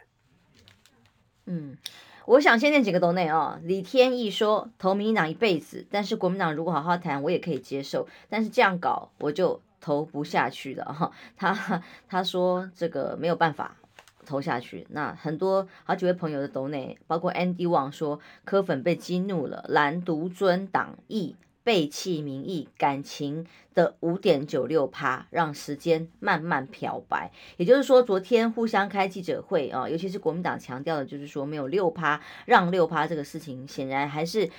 [1.46, 1.76] 嗯。
[2.24, 3.60] 我想先念几个抖内啊。
[3.64, 8.06] 李天义说投民进党一辈子，但是国民党如果好好谈，我也可以接受。
[8.28, 11.10] 但是这样搞，我就投不下去了哈。
[11.36, 13.76] 他他说这个没有办法
[14.24, 14.86] 投下去。
[14.90, 21.34] 那很多好几位朋友的抖内，包括 Andy Wang 说柯粉被激怒了，蓝独尊党意。
[21.64, 27.30] 背弃民意，感情的五点九六趴，让时间慢慢漂白。
[27.56, 34.50] 也就是说，昨天互相开记者会啊，尤其是国民党强调的，就是说没有六趴让六趴这个事情，显然还是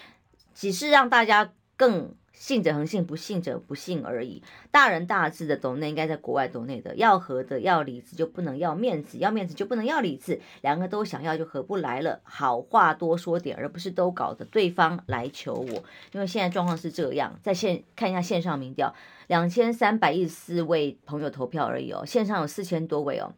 [0.53, 2.13] 只是让大家更。
[2.33, 4.41] 信者恒信，不信者不信而已。
[4.71, 12.19] 大人大智的懂内应该在国外懂内的，要合的要理智就不能要面子，要面子就不能要理智，两个都想要就合不来了。
[12.23, 15.83] 好话多说点，而不是都搞得对方来求我。
[16.11, 18.93] 因为现在状况是这样，在线看一下线上民调，
[19.27, 23.31] 两千三百一十四位朋友投票而已哦，线上有四千多位哦，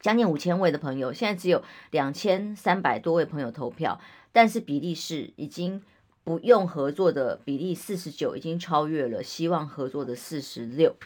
[0.00, 4.00] 将近五千位的朋友，现在只有两千三百多位朋友投票，
[4.32, 5.82] 但是比例是已经。
[6.24, 10.96] 不用合作的比例四十九，已经超越了希望合作的四十六。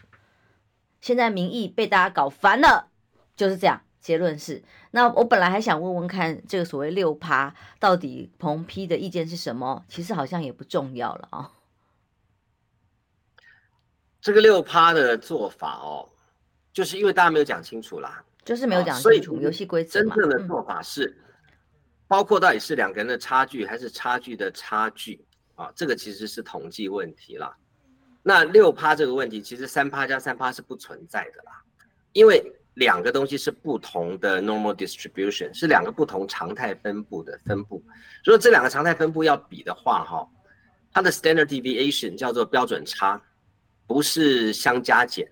[1.00, 2.88] 现在民意被大家搞烦了，
[3.36, 3.82] 就是这样。
[4.00, 9.84] 结论是，那我本来还想问问看，这个所谓六趴到底彭批的意见是什么？
[9.88, 11.52] 其实好像也不重要了啊。
[14.20, 16.08] 这个六趴的做法哦，
[16.72, 20.00] 就是因为大家没有讲清楚啦，就是没有讲清楚游戏规则。
[20.00, 21.06] 真正的做法是。
[21.06, 21.24] 嗯
[22.08, 25.22] 包括到底是两个人的差距，还是差距的差距
[25.54, 25.70] 啊？
[25.76, 27.54] 这个其实是统计问题啦。
[28.22, 31.62] 那六趴这个问题，其实三趴加三趴是不存在的啦，
[32.12, 32.42] 因为
[32.74, 37.82] 两个东西是不同的 normal distribution，是两个不同常态分布的分布。
[38.24, 40.28] 如果这两个常态分布要比的话，哈，
[40.92, 43.20] 它的 standard deviation 叫做标准差，
[43.86, 45.28] 不是相加减，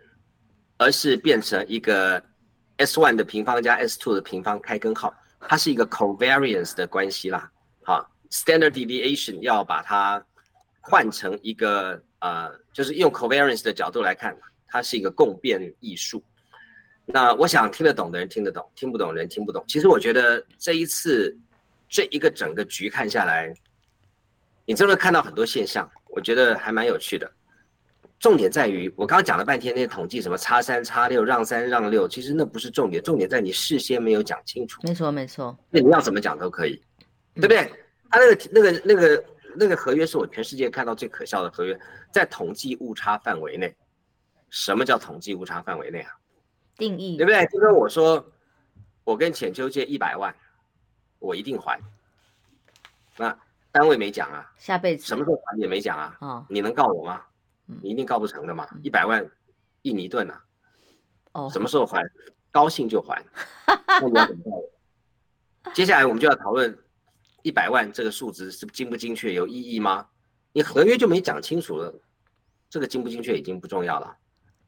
[0.77, 2.23] 而是变成一个
[2.77, 5.15] s one 的平方加 s two 的平方开根号。
[5.41, 7.51] 它是一个 covariance 的关系啦，
[7.85, 10.25] 好，standard deviation 要把它
[10.81, 16.23] 换成一个呃，就是用 covariance 的角度来看，它是一个共变艺术。
[17.05, 19.65] 那我想听得懂的人听得懂，听不懂的人听不懂。
[19.69, 21.37] 其实我觉得这一次
[21.89, 23.55] 这一个整个局看下来，
[24.65, 27.31] 你真的看到很多现象，我觉得还蛮有趣的。
[28.19, 34.81] 重点在于，我刚刚讲了半天那些统计，什么差三差六让三让六，其实那不是重点，重点在你事先没有讲清楚。
[34.85, 36.81] 没错没错，那你要怎么讲都可以，
[37.35, 37.71] 对不对？
[38.11, 39.25] 他那个那个那个
[39.57, 41.79] 那个合约是我全世界看到最可笑的合约，
[42.11, 43.75] 在统计误差范围内。
[44.49, 46.13] 什么叫统计误差范围内啊？
[46.79, 47.45] 定义对不对？
[47.47, 48.25] 就跟我说，
[49.05, 50.35] 我跟浅秋借一百万，
[51.19, 51.79] 我一定还。
[53.17, 53.37] 那
[53.73, 56.17] 单位没讲啊，下辈子什么时候还也没讲啊。
[56.21, 57.21] 哦，你能告我吗？
[57.83, 59.29] 你一定告不成的嘛，一百万
[59.83, 60.41] 印尼盾呐，
[61.33, 62.03] 哦，什么时候还？
[62.53, 63.23] 高兴就还。
[64.01, 64.43] 那你要怎么
[65.63, 65.75] 办？
[65.75, 66.79] 接下来我们就要讨论
[67.43, 70.09] 一百万这个数值是精不精确，有意义吗？
[70.53, 72.01] 你合约就没讲清楚了，
[72.71, 74.17] 这个精不精确已经不重要了。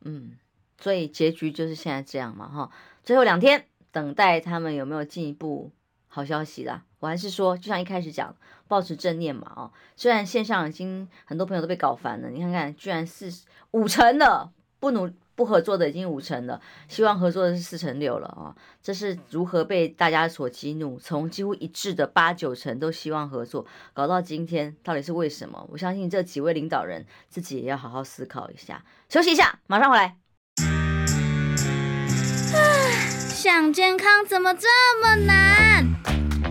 [0.02, 0.36] 嗯，
[0.78, 2.70] 所以结局就是现在这样嘛，哈，
[3.02, 5.72] 最后两天等待他们有没有进一步
[6.08, 6.84] 好消息啦。
[7.00, 8.34] 我还是说，就像一开始讲，
[8.66, 13.30] 保持正念嘛，哦，虽然线上已经很多朋友都被搞烦了，你看看，居然四
[13.70, 20.98] 五成了，不努不合作的已经五成了，希望合作的是四成六了啊，哦，这是如何被大家所激怒？
[20.98, 25.64] 从几乎一致的八九成都希望合作，搞到今天，到底是为什么？
[25.70, 28.84] 我相信这几位领导人自己也要好好思考一下。
[29.08, 30.16] 休息一下，马上回来。
[33.30, 34.66] 想健康怎么这
[35.00, 36.17] 么难？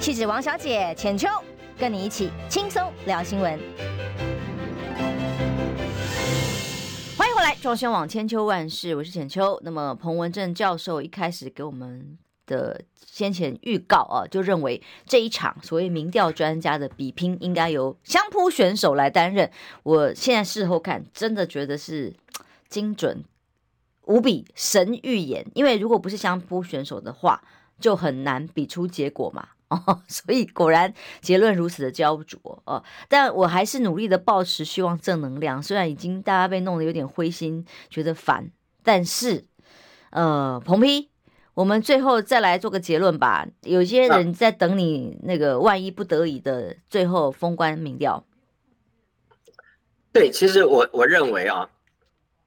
[0.00, 1.28] 气质王小姐浅秋，
[1.78, 3.60] 跟你一起轻松聊新闻。
[7.18, 9.60] 欢迎回来，中宣网千秋万世，我是浅秋。
[9.62, 19.50] 那么彭文正教授一开始给我们的先前预告啊，就认为这一场所谓民调专家的比拼应该由相扑选手来担任。
[19.82, 22.14] 我现在事后看，真的觉得是
[22.70, 23.22] 精准
[24.06, 25.46] 无比，神预言。
[25.52, 27.42] 因为如果不是相扑选手的话，
[27.78, 29.46] 就很难比出结果嘛。
[29.70, 35.62] 哦， 所以果然结论如此的焦灼哦，但我还是努力的保持希望正能量。
[35.62, 38.50] 虽然已经大家被弄得有点灰心，觉得烦，
[38.82, 39.46] 但是
[40.10, 41.08] 呃，彭批，
[41.54, 43.46] 我们最后再来做个结论吧。
[43.62, 48.24] 有些人在等你那个万一不得已的最后封关民调。
[50.12, 51.70] 对，其实我我认为啊，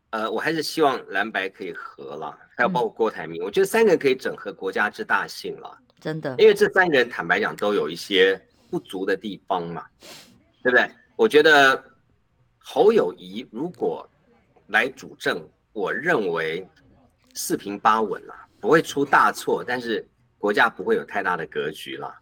[0.09, 5.77] 呃，我还是希望蓝白可以合了，还有包括郭台铭，嗯、我觉得三个人可以整合国家之大幸了。
[6.03, 8.37] 真的，因为这三个人坦白讲都有一些
[8.69, 9.85] 不足的地方嘛，
[10.61, 10.91] 对不对？
[11.15, 11.81] 我觉得
[12.59, 14.05] 侯友宜如果
[14.67, 15.41] 来主政，
[15.71, 16.67] 我认为
[17.35, 20.05] 四平八稳了，不会出大错，但是
[20.37, 22.13] 国家不会有太大的格局了。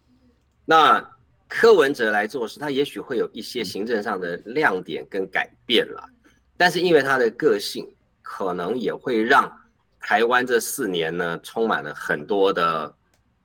[0.64, 1.04] 那
[1.48, 6.08] 柯文哲来做事，他也许会有一些行政上的亮点跟改变了，
[6.56, 9.50] 但是因为他的个性，可能也会让
[9.98, 12.94] 台湾这四年呢充满了很多的。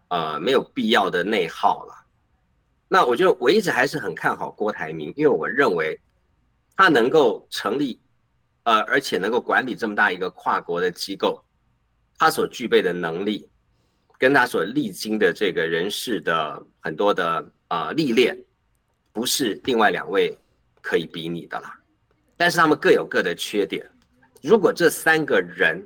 [0.10, 1.94] 呃，没有必要的内耗了。
[2.88, 6.00] 那我就我一直还是很看好郭台铭，因为我认为
[6.78, 8.00] 他能够成立，
[8.64, 11.44] 呃，而且能够管理这么大一个跨国的机构，
[12.18, 13.50] 他所具备的能力，
[14.18, 18.38] 跟他所历经的这个人事的很多的呃历练，
[19.12, 20.38] 不是另外两位
[20.82, 21.78] 可以比拟的啦。
[22.38, 23.86] 但是他们各有各的缺点。
[24.42, 25.86] 如果这三个人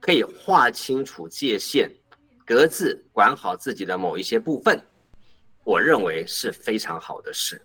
[0.00, 1.88] 可以划清楚界限。
[2.50, 4.82] 各自管好自己的某一些部分，
[5.62, 7.62] 我认为是非常好的事。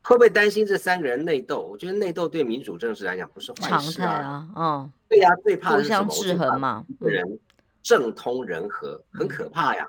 [0.00, 1.66] 会不会担心这三个人内斗？
[1.68, 4.12] 我觉得内斗对民主政治来讲不是坏事啊。
[4.12, 5.90] 啊，嗯，对呀，最怕的是
[6.22, 6.86] 制衡嘛。
[7.00, 7.36] 人
[7.82, 9.88] 政通人和，很可怕呀。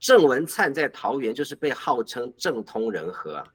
[0.00, 3.46] 郑文灿在桃园就是被号称政通人和啊，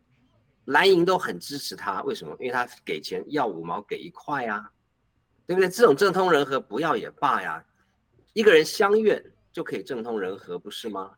[0.65, 2.03] 蓝营都很支持他。
[2.03, 2.35] 为什么？
[2.39, 4.69] 因为他给钱要五毛给一块呀，
[5.47, 5.67] 对不对？
[5.67, 7.63] 这种政通人和不要也罢呀。
[8.33, 9.19] 一个人相愿。
[9.51, 11.11] 就可以政通人和，不是吗？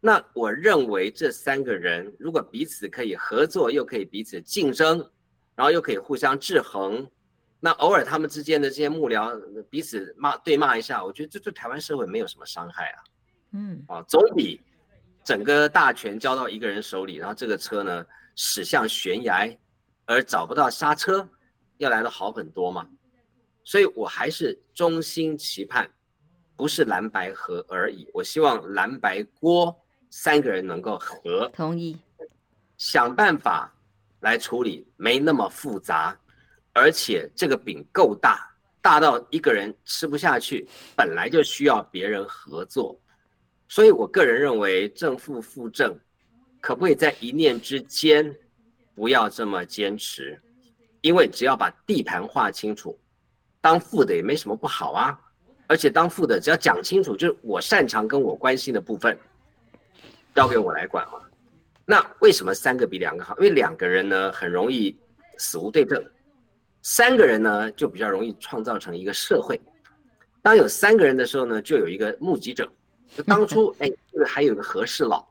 [0.00, 4.98] 那我认为这三个人如果彼此可以合作，又可以彼此竞争，
[5.54, 7.08] 然后又可以互相制衡，
[7.60, 9.40] 那偶尔他们之间的这些幕僚
[9.70, 12.98] 彼此骂对骂一下，我觉得这对台湾社会没有什么伤害啊。
[13.52, 14.60] 嗯，啊，总比
[15.22, 18.04] 整个大权交到一个人手里，然后这个车呢
[18.34, 19.48] 驶向悬崖
[20.04, 21.28] 而找不到刹车
[21.78, 22.88] 要来的好很多嘛。
[23.62, 25.88] 所以我还是衷心期盼。
[26.62, 29.76] 不是蓝白合而已，我希望蓝白锅
[30.10, 31.98] 三个人能够合，同意，
[32.78, 33.74] 想办法
[34.20, 36.16] 来处理，没那么复杂，
[36.72, 38.48] 而且这个饼够大，
[38.80, 40.64] 大到一个人吃不下去，
[40.96, 42.96] 本来就需要别人合作，
[43.66, 45.98] 所以我个人认为正负负正，
[46.60, 48.32] 可不可以在一念之间，
[48.94, 50.40] 不要这么坚持，
[51.00, 52.96] 因为只要把地盘划清楚，
[53.60, 55.18] 当负的也没什么不好啊。
[55.68, 59.18] 而且当副的，只要讲清楚，就是我擅长跟我关心的部分，
[60.34, 61.14] 交给我来管嘛。
[61.86, 63.34] 那为什么三个比两个好？
[63.38, 64.94] 因为两个人呢很容易
[65.38, 66.04] 死无对证，
[66.82, 69.58] 三个人呢就比较容易创造成一个社会。
[70.42, 72.70] 当有三个人的时候呢，就有一个目击者。
[73.16, 75.26] 就当初 哎，这个还有个和事佬，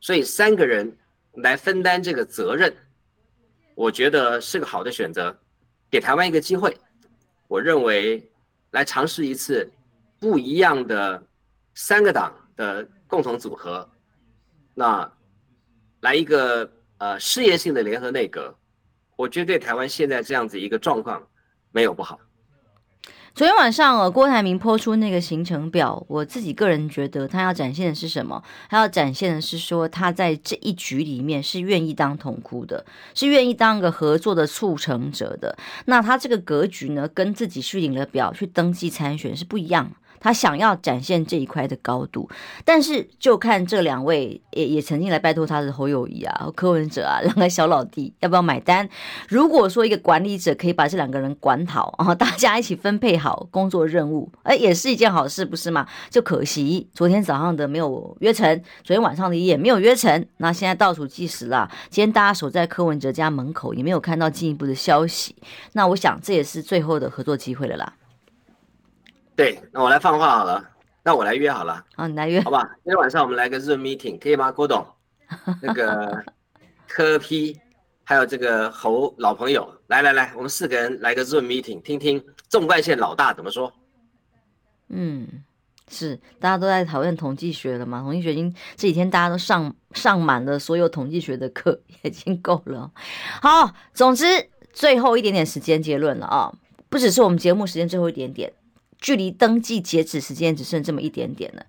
[0.00, 0.92] 所以三个人
[1.34, 2.74] 来分担这个责任，
[3.74, 5.36] 我觉得是个好的选择，
[5.88, 6.76] 给台湾一个机会。
[7.46, 8.28] 我认为。
[8.70, 9.70] 来尝试一次
[10.20, 11.22] 不一样的
[11.74, 13.88] 三个党的共同组合，
[14.74, 15.10] 那
[16.00, 18.54] 来一个呃事业性的联合内阁，
[19.16, 21.26] 我觉得对台湾现在这样子一个状况
[21.72, 22.20] 没有不好。
[23.38, 28.42] 昨天晚上，呃，郭台铭抛出那个行程表，我自己个人觉得他要展现的是什么？
[28.68, 32.84] 他要展现的是说他在这一局里面是愿意当同哭的，
[33.14, 35.56] 是愿意当个合作的促成者的。
[35.84, 39.92] 那他这个格局呢，跟自己去领了表去登记参选是不一样。
[40.20, 42.28] 他想要展现这一块的高度，
[42.64, 48.88] 但是就看这两位也也曾经来拜托他的侯友宜啊、柯文哲啊 两个小老弟要不要买单。
[49.28, 53.46] 如果说一个管理者可以把这两个人管好，然 后大家一起分配好。
[53.50, 55.86] 工作任务，哎，也是一件好事，不是吗？
[56.10, 61.70] 就可惜昨天早上的没有约成，昨天晚上的也没有约成，那现在倒数计时了。
[61.88, 65.34] 今天大家守在柯文哲家门口，也没有看到进一步的消息。
[65.72, 67.92] 那我想这也是最后的合作机会了啦。
[69.38, 70.68] 对，那我来放话好了，
[71.04, 71.84] 那我来约好了。
[71.94, 72.68] 好，你来约，好吧？
[72.82, 74.50] 今天晚上我们来个 Zoom meeting，可以吗？
[74.50, 74.84] 郭董，
[75.62, 76.24] 那个
[76.88, 77.56] 柯 P。
[78.02, 83.72] 还有这个侯老朋友，来来来，我们四个人来个 Zoom meeting，听听纵贯线老大怎么说。
[84.88, 85.44] 嗯，
[85.88, 88.00] 是，大家都在讨论统计学了嘛？
[88.00, 92.90] 统计学已经这几天大家都上上满了所有统计学的课，已经够了。
[93.40, 94.24] 好，总之
[94.72, 96.52] 最后一点点时间结论了啊，
[96.88, 98.50] 不只是我们节目时间最后一点点，
[99.00, 101.64] 距离登记截止时间只剩这么一点点了，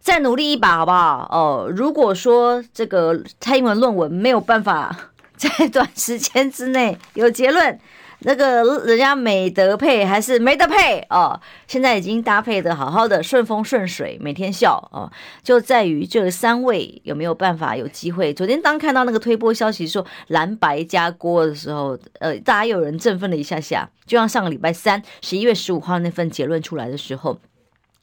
[0.00, 1.28] 再努力一把好不好？
[1.30, 5.10] 哦，如果说这个蔡英文论文没有办法。
[5.36, 7.76] 在短时间之内有结论，
[8.24, 11.40] 那个人家美德配还是没得配哦。
[11.66, 15.10] 现在已经搭配的好好的，顺风顺水，每天笑哦。
[15.42, 18.32] 就在于这三位有没有办法有机会。
[18.34, 23.88] 昨天当看到那个推播消息说蓝白加锅的时候，呃，大家有人振奋了一下下。
[24.06, 27.38] 就像上个礼拜三十一月十五号那份结论出来的时候，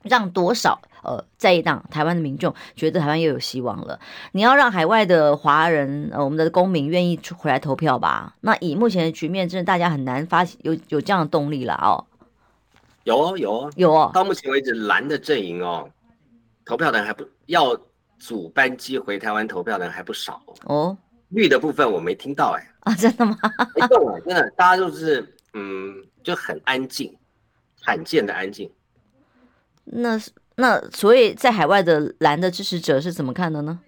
[0.04, 0.80] 让多少？
[1.04, 4.00] 呃，在一档台湾的民众觉得台湾又有希望了。
[4.34, 8.36] 你要让海外的华人，呃，我们的公民愿意回来投票吧？
[8.42, 12.06] 那以目前的局面，真的大家很难发有有这样的动力了哦。
[13.04, 14.12] 有哦，有哦，有哦。
[14.14, 15.90] 到目前为止，蓝的阵营哦，
[16.66, 17.76] 投票的人还不要
[18.20, 20.96] 组班机回台湾投票的人还不少哦。
[21.30, 22.68] 绿的部分我没听到哎。
[22.82, 23.38] 啊，真的吗？
[23.76, 27.16] 没动啊，真的，大家就是嗯，就很安静，
[27.82, 28.72] 罕见的安静。
[29.84, 30.30] 那是。
[30.62, 33.80] 那所以，在海外的蓝的支持者是怎么看的呢？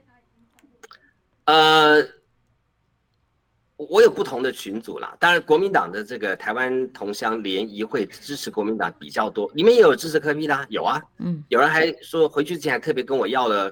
[1.46, 2.04] 呃，
[3.78, 5.16] 我有不同的群组啦。
[5.20, 11.00] 当然，国民党的这个台湾同乡联谊会支持国民党比较多，里面也有支持科密的，有啊。
[11.20, 13.72] 嗯，有人还说回去之前还特别跟我要了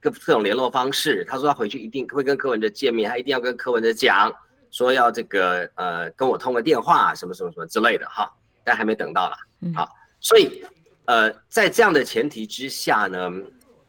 [0.00, 4.32] 各各种联络方式，他说他回去一定会跟柯文哲见面，他一定要跟柯文哲讲，
[4.70, 8.32] 说要这个呃跟我通个电话，什么什么什么之类的哈，
[8.64, 9.36] 但还没等到啦。
[9.60, 9.86] 嗯，好，
[10.20, 10.64] 所以。
[11.10, 13.28] 呃，在这样的前提之下呢，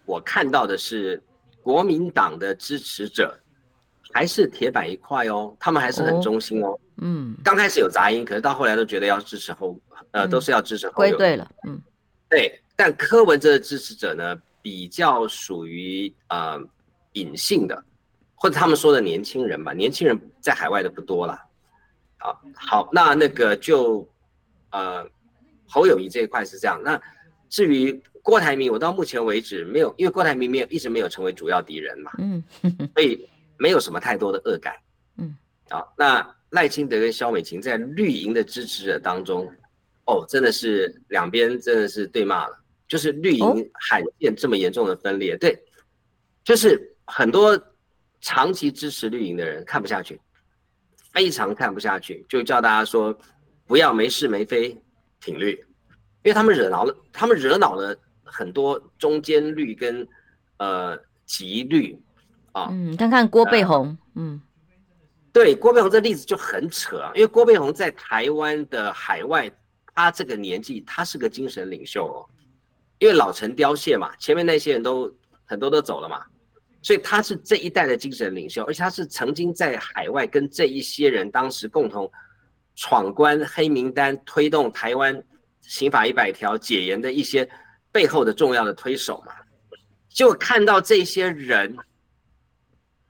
[0.05, 1.21] 我看到的是
[1.61, 3.37] 国民党的支持者
[4.11, 6.79] 还是铁板一块哦，他们还是很忠心哦。
[6.97, 10.93] 嗯，刚开始有杂音，可是到后来都觉得要支持后，呃，都是要支持后。
[10.93, 11.79] 归队了，嗯，
[12.27, 12.59] 对。
[12.75, 16.59] 但柯文哲的支持者呢，比较属于呃
[17.13, 17.85] 隐性的，
[18.33, 21.33] 或者他们说的年轻人吧，年轻人在海外的不多了。
[22.17, 24.09] 啊，好，那那个就
[24.71, 25.07] 呃。
[25.71, 27.01] 侯友谊这一块是这样，那
[27.49, 32.43] 至于郭台铭，我到目前为止没有，因为郭台铭没有一直没有成为主要敌人嘛，嗯，
[32.93, 34.75] 所以没有什么太多的恶感，
[35.17, 35.33] 嗯，
[35.69, 39.49] 好，那赖清德跟萧美琴在绿营的支持者当中，
[40.05, 45.57] 哦，真的是两边真的是对骂了，就是绿营罕见这么严重的分裂，对，
[46.43, 47.57] 就是很多
[48.19, 50.19] 长期支持绿营的人看不下去，
[51.13, 53.17] 非常看不下去，就叫大家说
[53.65, 54.77] 不要没事没非。
[55.21, 55.51] 挺绿，
[56.23, 60.05] 因为他们惹恼了，他们惹恼了很多中间绿跟
[60.57, 61.97] 呃极绿
[62.51, 62.67] 啊。
[62.71, 64.41] 嗯，看看郭背红，嗯，
[65.31, 69.49] 对，郭背红这例子就很扯啊，因为郭背红在台湾的海外，
[69.93, 72.25] 他这个年纪，他是个精神领袖哦。
[72.97, 75.11] 因为老成凋谢嘛，前面那些人都
[75.45, 76.25] 很多都走了嘛，
[76.81, 82.11] 所以他是这一代的精神领袖，而且他是曾经在海外跟这一些人当时共同。
[82.81, 85.23] 闯关黑名单，推动台湾
[85.61, 87.47] 刑法一百条解严的一些
[87.91, 89.31] 背后的重要的推手嘛，
[90.09, 91.77] 就看到这些人，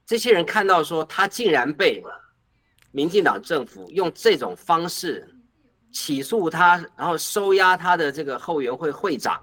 [0.04, 2.04] 这些人看到说他竟然被
[2.90, 5.26] 民进党政府用这种方式
[5.90, 9.42] 起诉他，然后收押他的这个后援会会长，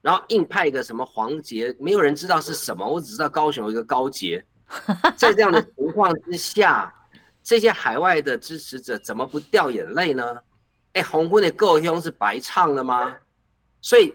[0.00, 4.42] 然后硬派一个什么黄杰，没有人知道是什么，我只知道高雄有一个高杰，
[5.14, 6.90] 在这样的情况之下。
[7.46, 10.36] 这些海外的支持者怎么不掉眼泪呢？
[10.94, 13.16] 哎，红婚的够凶是白唱了吗？
[13.80, 14.12] 所以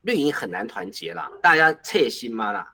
[0.00, 2.66] 绿营很难团结了，大家切心吗啦？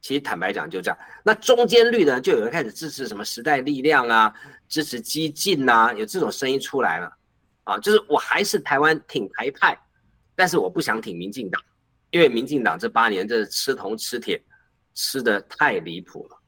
[0.00, 0.98] 其实坦白讲就这样。
[1.22, 4.32] 那中间绿的就有人开始支持什么时代力量啊，
[4.66, 7.12] 支持激进啊，有这种声音出来了
[7.64, 7.76] 啊。
[7.80, 9.78] 就是我还是台湾挺台派，
[10.34, 11.62] 但是我不想挺民进党，
[12.12, 14.42] 因为民进党这八年这吃铜吃铁
[14.94, 16.39] 吃得太离谱了。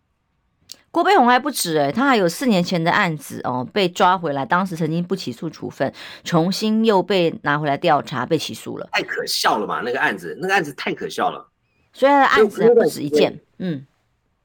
[0.93, 8.87] 郭背红还不止诶，他还有四年前的案子哦，被抓回来，当时曾经不起诉处分，重新又被拿回来调查，被起诉了。
[8.93, 11.49] 太可笑了嘛，那个案子，那个案子太可笑了。
[11.95, 13.87] 所以他的案子还不止一件，嗯，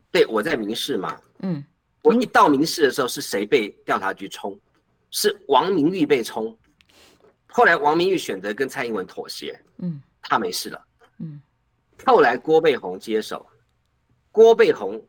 [0.10, 1.64] 对，我在民事嘛，嗯，
[2.02, 4.58] 我一到民事的时候，是谁被调查局冲？
[5.12, 6.58] 是王明玉被冲，
[7.48, 10.82] 后来王明玉选择跟蔡英文妥协，嗯，他没事了，
[11.20, 11.41] 嗯。
[12.06, 13.45] 后来郭背红接手，
[14.32, 15.02] 郭背红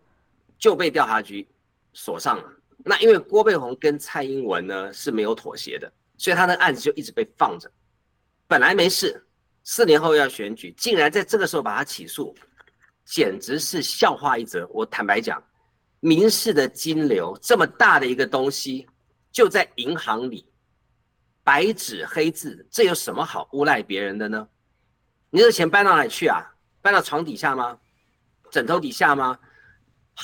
[0.58, 1.48] 就被调查局
[1.92, 2.44] 锁上了。
[2.84, 7.70] 那因为郭背红跟蔡英文呢是没有妥协的，所以他的案子就一直被放着。
[8.46, 9.26] 本来没事，
[9.64, 12.34] 四年后要选举，竟然在这个时候把他起诉，
[13.04, 14.66] 简直是笑话一则。
[14.68, 15.42] 我坦白讲，
[16.00, 18.86] 民事的金流这么大的一个东西，
[19.30, 20.46] 就在银行里。
[21.42, 24.48] 白纸黑字，这有什么好诬赖别人的呢？
[25.30, 26.44] 你这钱搬到哪里去啊？
[26.80, 27.78] 搬到床底下吗？
[28.50, 29.38] 枕头底下吗？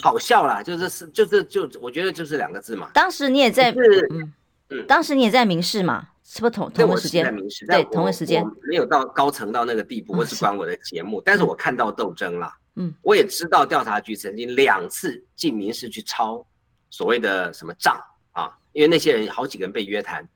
[0.03, 2.91] 好笑啦，就是是就是就我觉得就是两个字嘛。
[2.93, 4.33] 当时你也在，是嗯
[4.71, 6.09] 嗯，当时你也在民视嘛？
[6.25, 7.25] 是不是同同个时间？
[7.69, 8.45] 对，同个时间。
[8.63, 12.57] 没有到高层到那个地步，我只管我的节目，但是我看到斗争啦。
[12.77, 16.45] 嗯，我也知道调查局曾经两次进民事去抄
[16.91, 17.97] 所谓的什么账
[18.33, 20.27] 啊，因为那些人好几个人被约谈。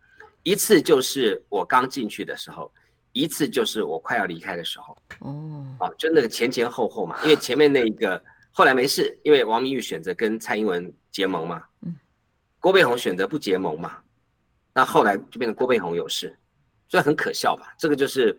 [0.45, 2.71] 一次就是我刚进去的时候，
[3.13, 4.97] 一次就是我快要离开的时候。
[5.21, 8.23] 哦，啊，就那个前前后后嘛，因为前面那一个
[8.59, 11.95] 后来没事，因为王明玉选择跟蔡英文结盟嘛，嗯，
[12.59, 13.99] 郭背红选择不结盟嘛，
[14.75, 16.37] 那后来就变成郭背红有事，
[16.89, 17.73] 所以很可笑吧？
[17.79, 18.37] 这个就是，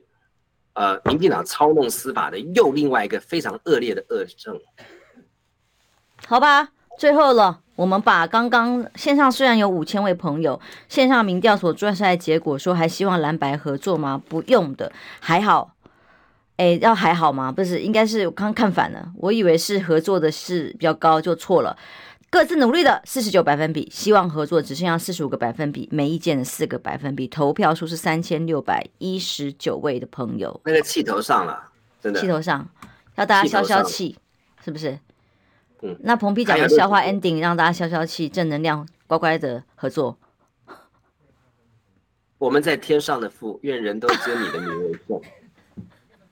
[0.74, 4.60] 呃，民进党操弄司法的又另外一个非常恶劣的恶政。
[6.28, 6.68] 好吧，
[6.98, 7.62] 最后了。
[7.78, 10.60] 我们把刚刚线上虽然有五千位朋友，
[10.90, 14.22] 线上民调所出来的结果说还希望蓝白合作吗？
[14.28, 14.92] 不用的，
[15.22, 15.78] 还好。
[16.60, 17.50] 哎，要还好吗？
[17.50, 21.78] 不是，应该是我刚刚看反了，我以为是合作的是比较高，就错了。
[22.30, 30.60] 各自努力的四十九百分比，希望合作只剩下四十五个百分比，没意见的四个百分比，投票数是三千六百一十九位的朋友。
[30.66, 32.20] 那个气头上了，真的。
[32.20, 32.68] 气头上，
[33.16, 34.18] 要大家消消气，
[34.62, 35.00] 是不是？
[35.82, 40.18] 嗯，那彭批讲的笑话 ending，让大家消消气，正能量，乖乖的合作。
[42.38, 45.22] 我们在天上的父，愿人都接你的名为圣。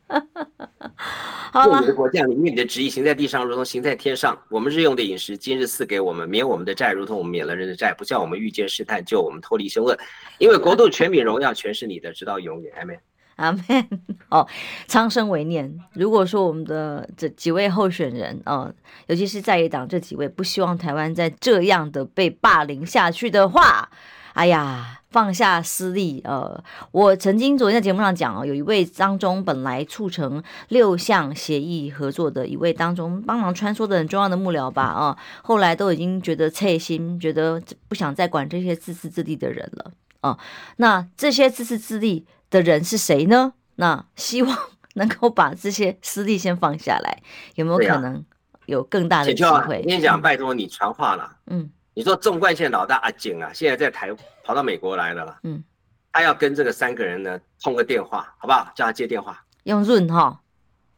[1.51, 4.37] 好了，你的国降临，愿你的旨意行在地上，如同行在天上。
[4.49, 9.97] 我们日用的饮食，今日赐给我们，免我们的债，如同我们免了人的债，不叫我们遇见试探，救我们脱离凶恶。
[10.37, 12.73] 因为 国度、权柄、荣耀，全是你的，直到永远。
[12.77, 12.97] 阿门。
[13.37, 13.61] 阿门。
[14.29, 14.47] 哦，
[14.87, 15.79] 苍生为念。
[15.93, 18.73] 如果说我们的这几位候选人哦，
[19.07, 23.89] 尤其是在野党这几位，不希望台湾再这样的被霸凌下去的话，
[24.37, 26.21] 哎呀，放下私利。
[26.23, 39.91] 呃，我曾经昨天在节目上讲哦，有一位当中本来促成六项协议合作的一位当中帮忙穿梭的很重要的幕僚吧，啊、呃，后来都已经觉得切心，觉得不想再管这些自私自利的人了。
[40.21, 40.37] 哦、呃，
[40.77, 42.25] 那这些自私自利。
[42.49, 43.51] 的人是谁呢？
[43.75, 44.57] 那希望
[44.93, 47.21] 能够把这些私利先放下来，
[47.55, 48.23] 有没有可能
[48.67, 49.83] 有更大的机会？
[49.85, 51.35] 你讲，拜托你传话了。
[51.47, 55.39] 嗯，你说纵贯线老大阿景啊，现在在台跑到美国来了啦。
[55.41, 55.63] 嗯，
[56.11, 58.71] 他要跟这个三个人呢通个电话，好不好？
[58.75, 59.43] 叫他接电话。
[59.63, 60.39] 用润哈？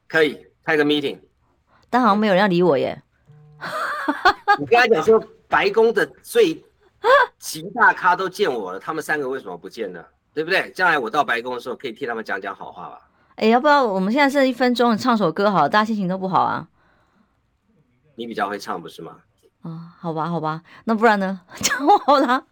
[0.10, 1.18] 可以开个 meeting，
[1.90, 3.02] 但好像没有人要理我耶。
[4.60, 6.62] 你跟他讲说，白宫的最
[7.38, 10.04] 极大咖都见我了，他们三个为什么不见呢？
[10.34, 10.70] 对不对？
[10.72, 13.00] 将来我到白宫的时候，可以替他们讲讲好话吧。
[13.36, 16.68] 哎，要不要我们现在剩一分钟，唱首歌好，大家心情都不好啊。
[18.16, 19.16] 你比较会唱，不是吗？
[19.64, 21.42] 啊、好吧，好吧，那不然呢？
[21.62, 22.44] 讲好了，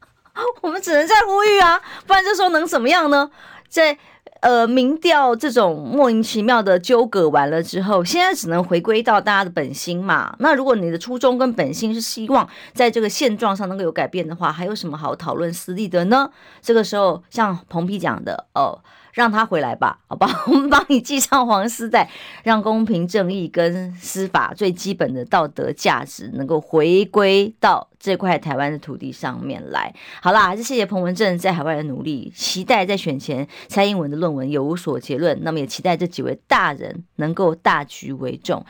[0.62, 3.30] 我们只能再呼吁啊，不然这时候能怎么样呢？
[3.68, 3.98] 在。
[4.42, 10.36] 呃，民调这种莫名其妙的纠葛完了之后，现在只能回归到大家的本心嘛。
[10.38, 16.30] 那如果你的初衷跟本心是希望在这个现状上能够有改变的话，还有什么好讨论私利的呢？
[16.62, 18.80] 这个时候，像彭皮讲的哦。
[19.18, 22.08] 让他回来吧，好吧， 我们帮你系上黄丝带，
[22.44, 29.92] 让公平正义跟司法最基本的道德价值能够回归到这块台湾的土地上面来。
[30.22, 35.36] 好啦，还是谢谢彭文正在海外的努力，期待在选前蔡英文的论文有所结论。
[35.42, 38.64] 那么也期待这几位大人能够大局为重，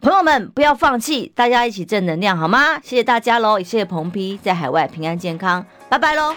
[0.00, 2.80] 朋友们不要放弃，大家一起正能量好吗？
[2.82, 6.34] 谢谢大家喽，也谢谢彭批在海外平安健康，拜拜喽。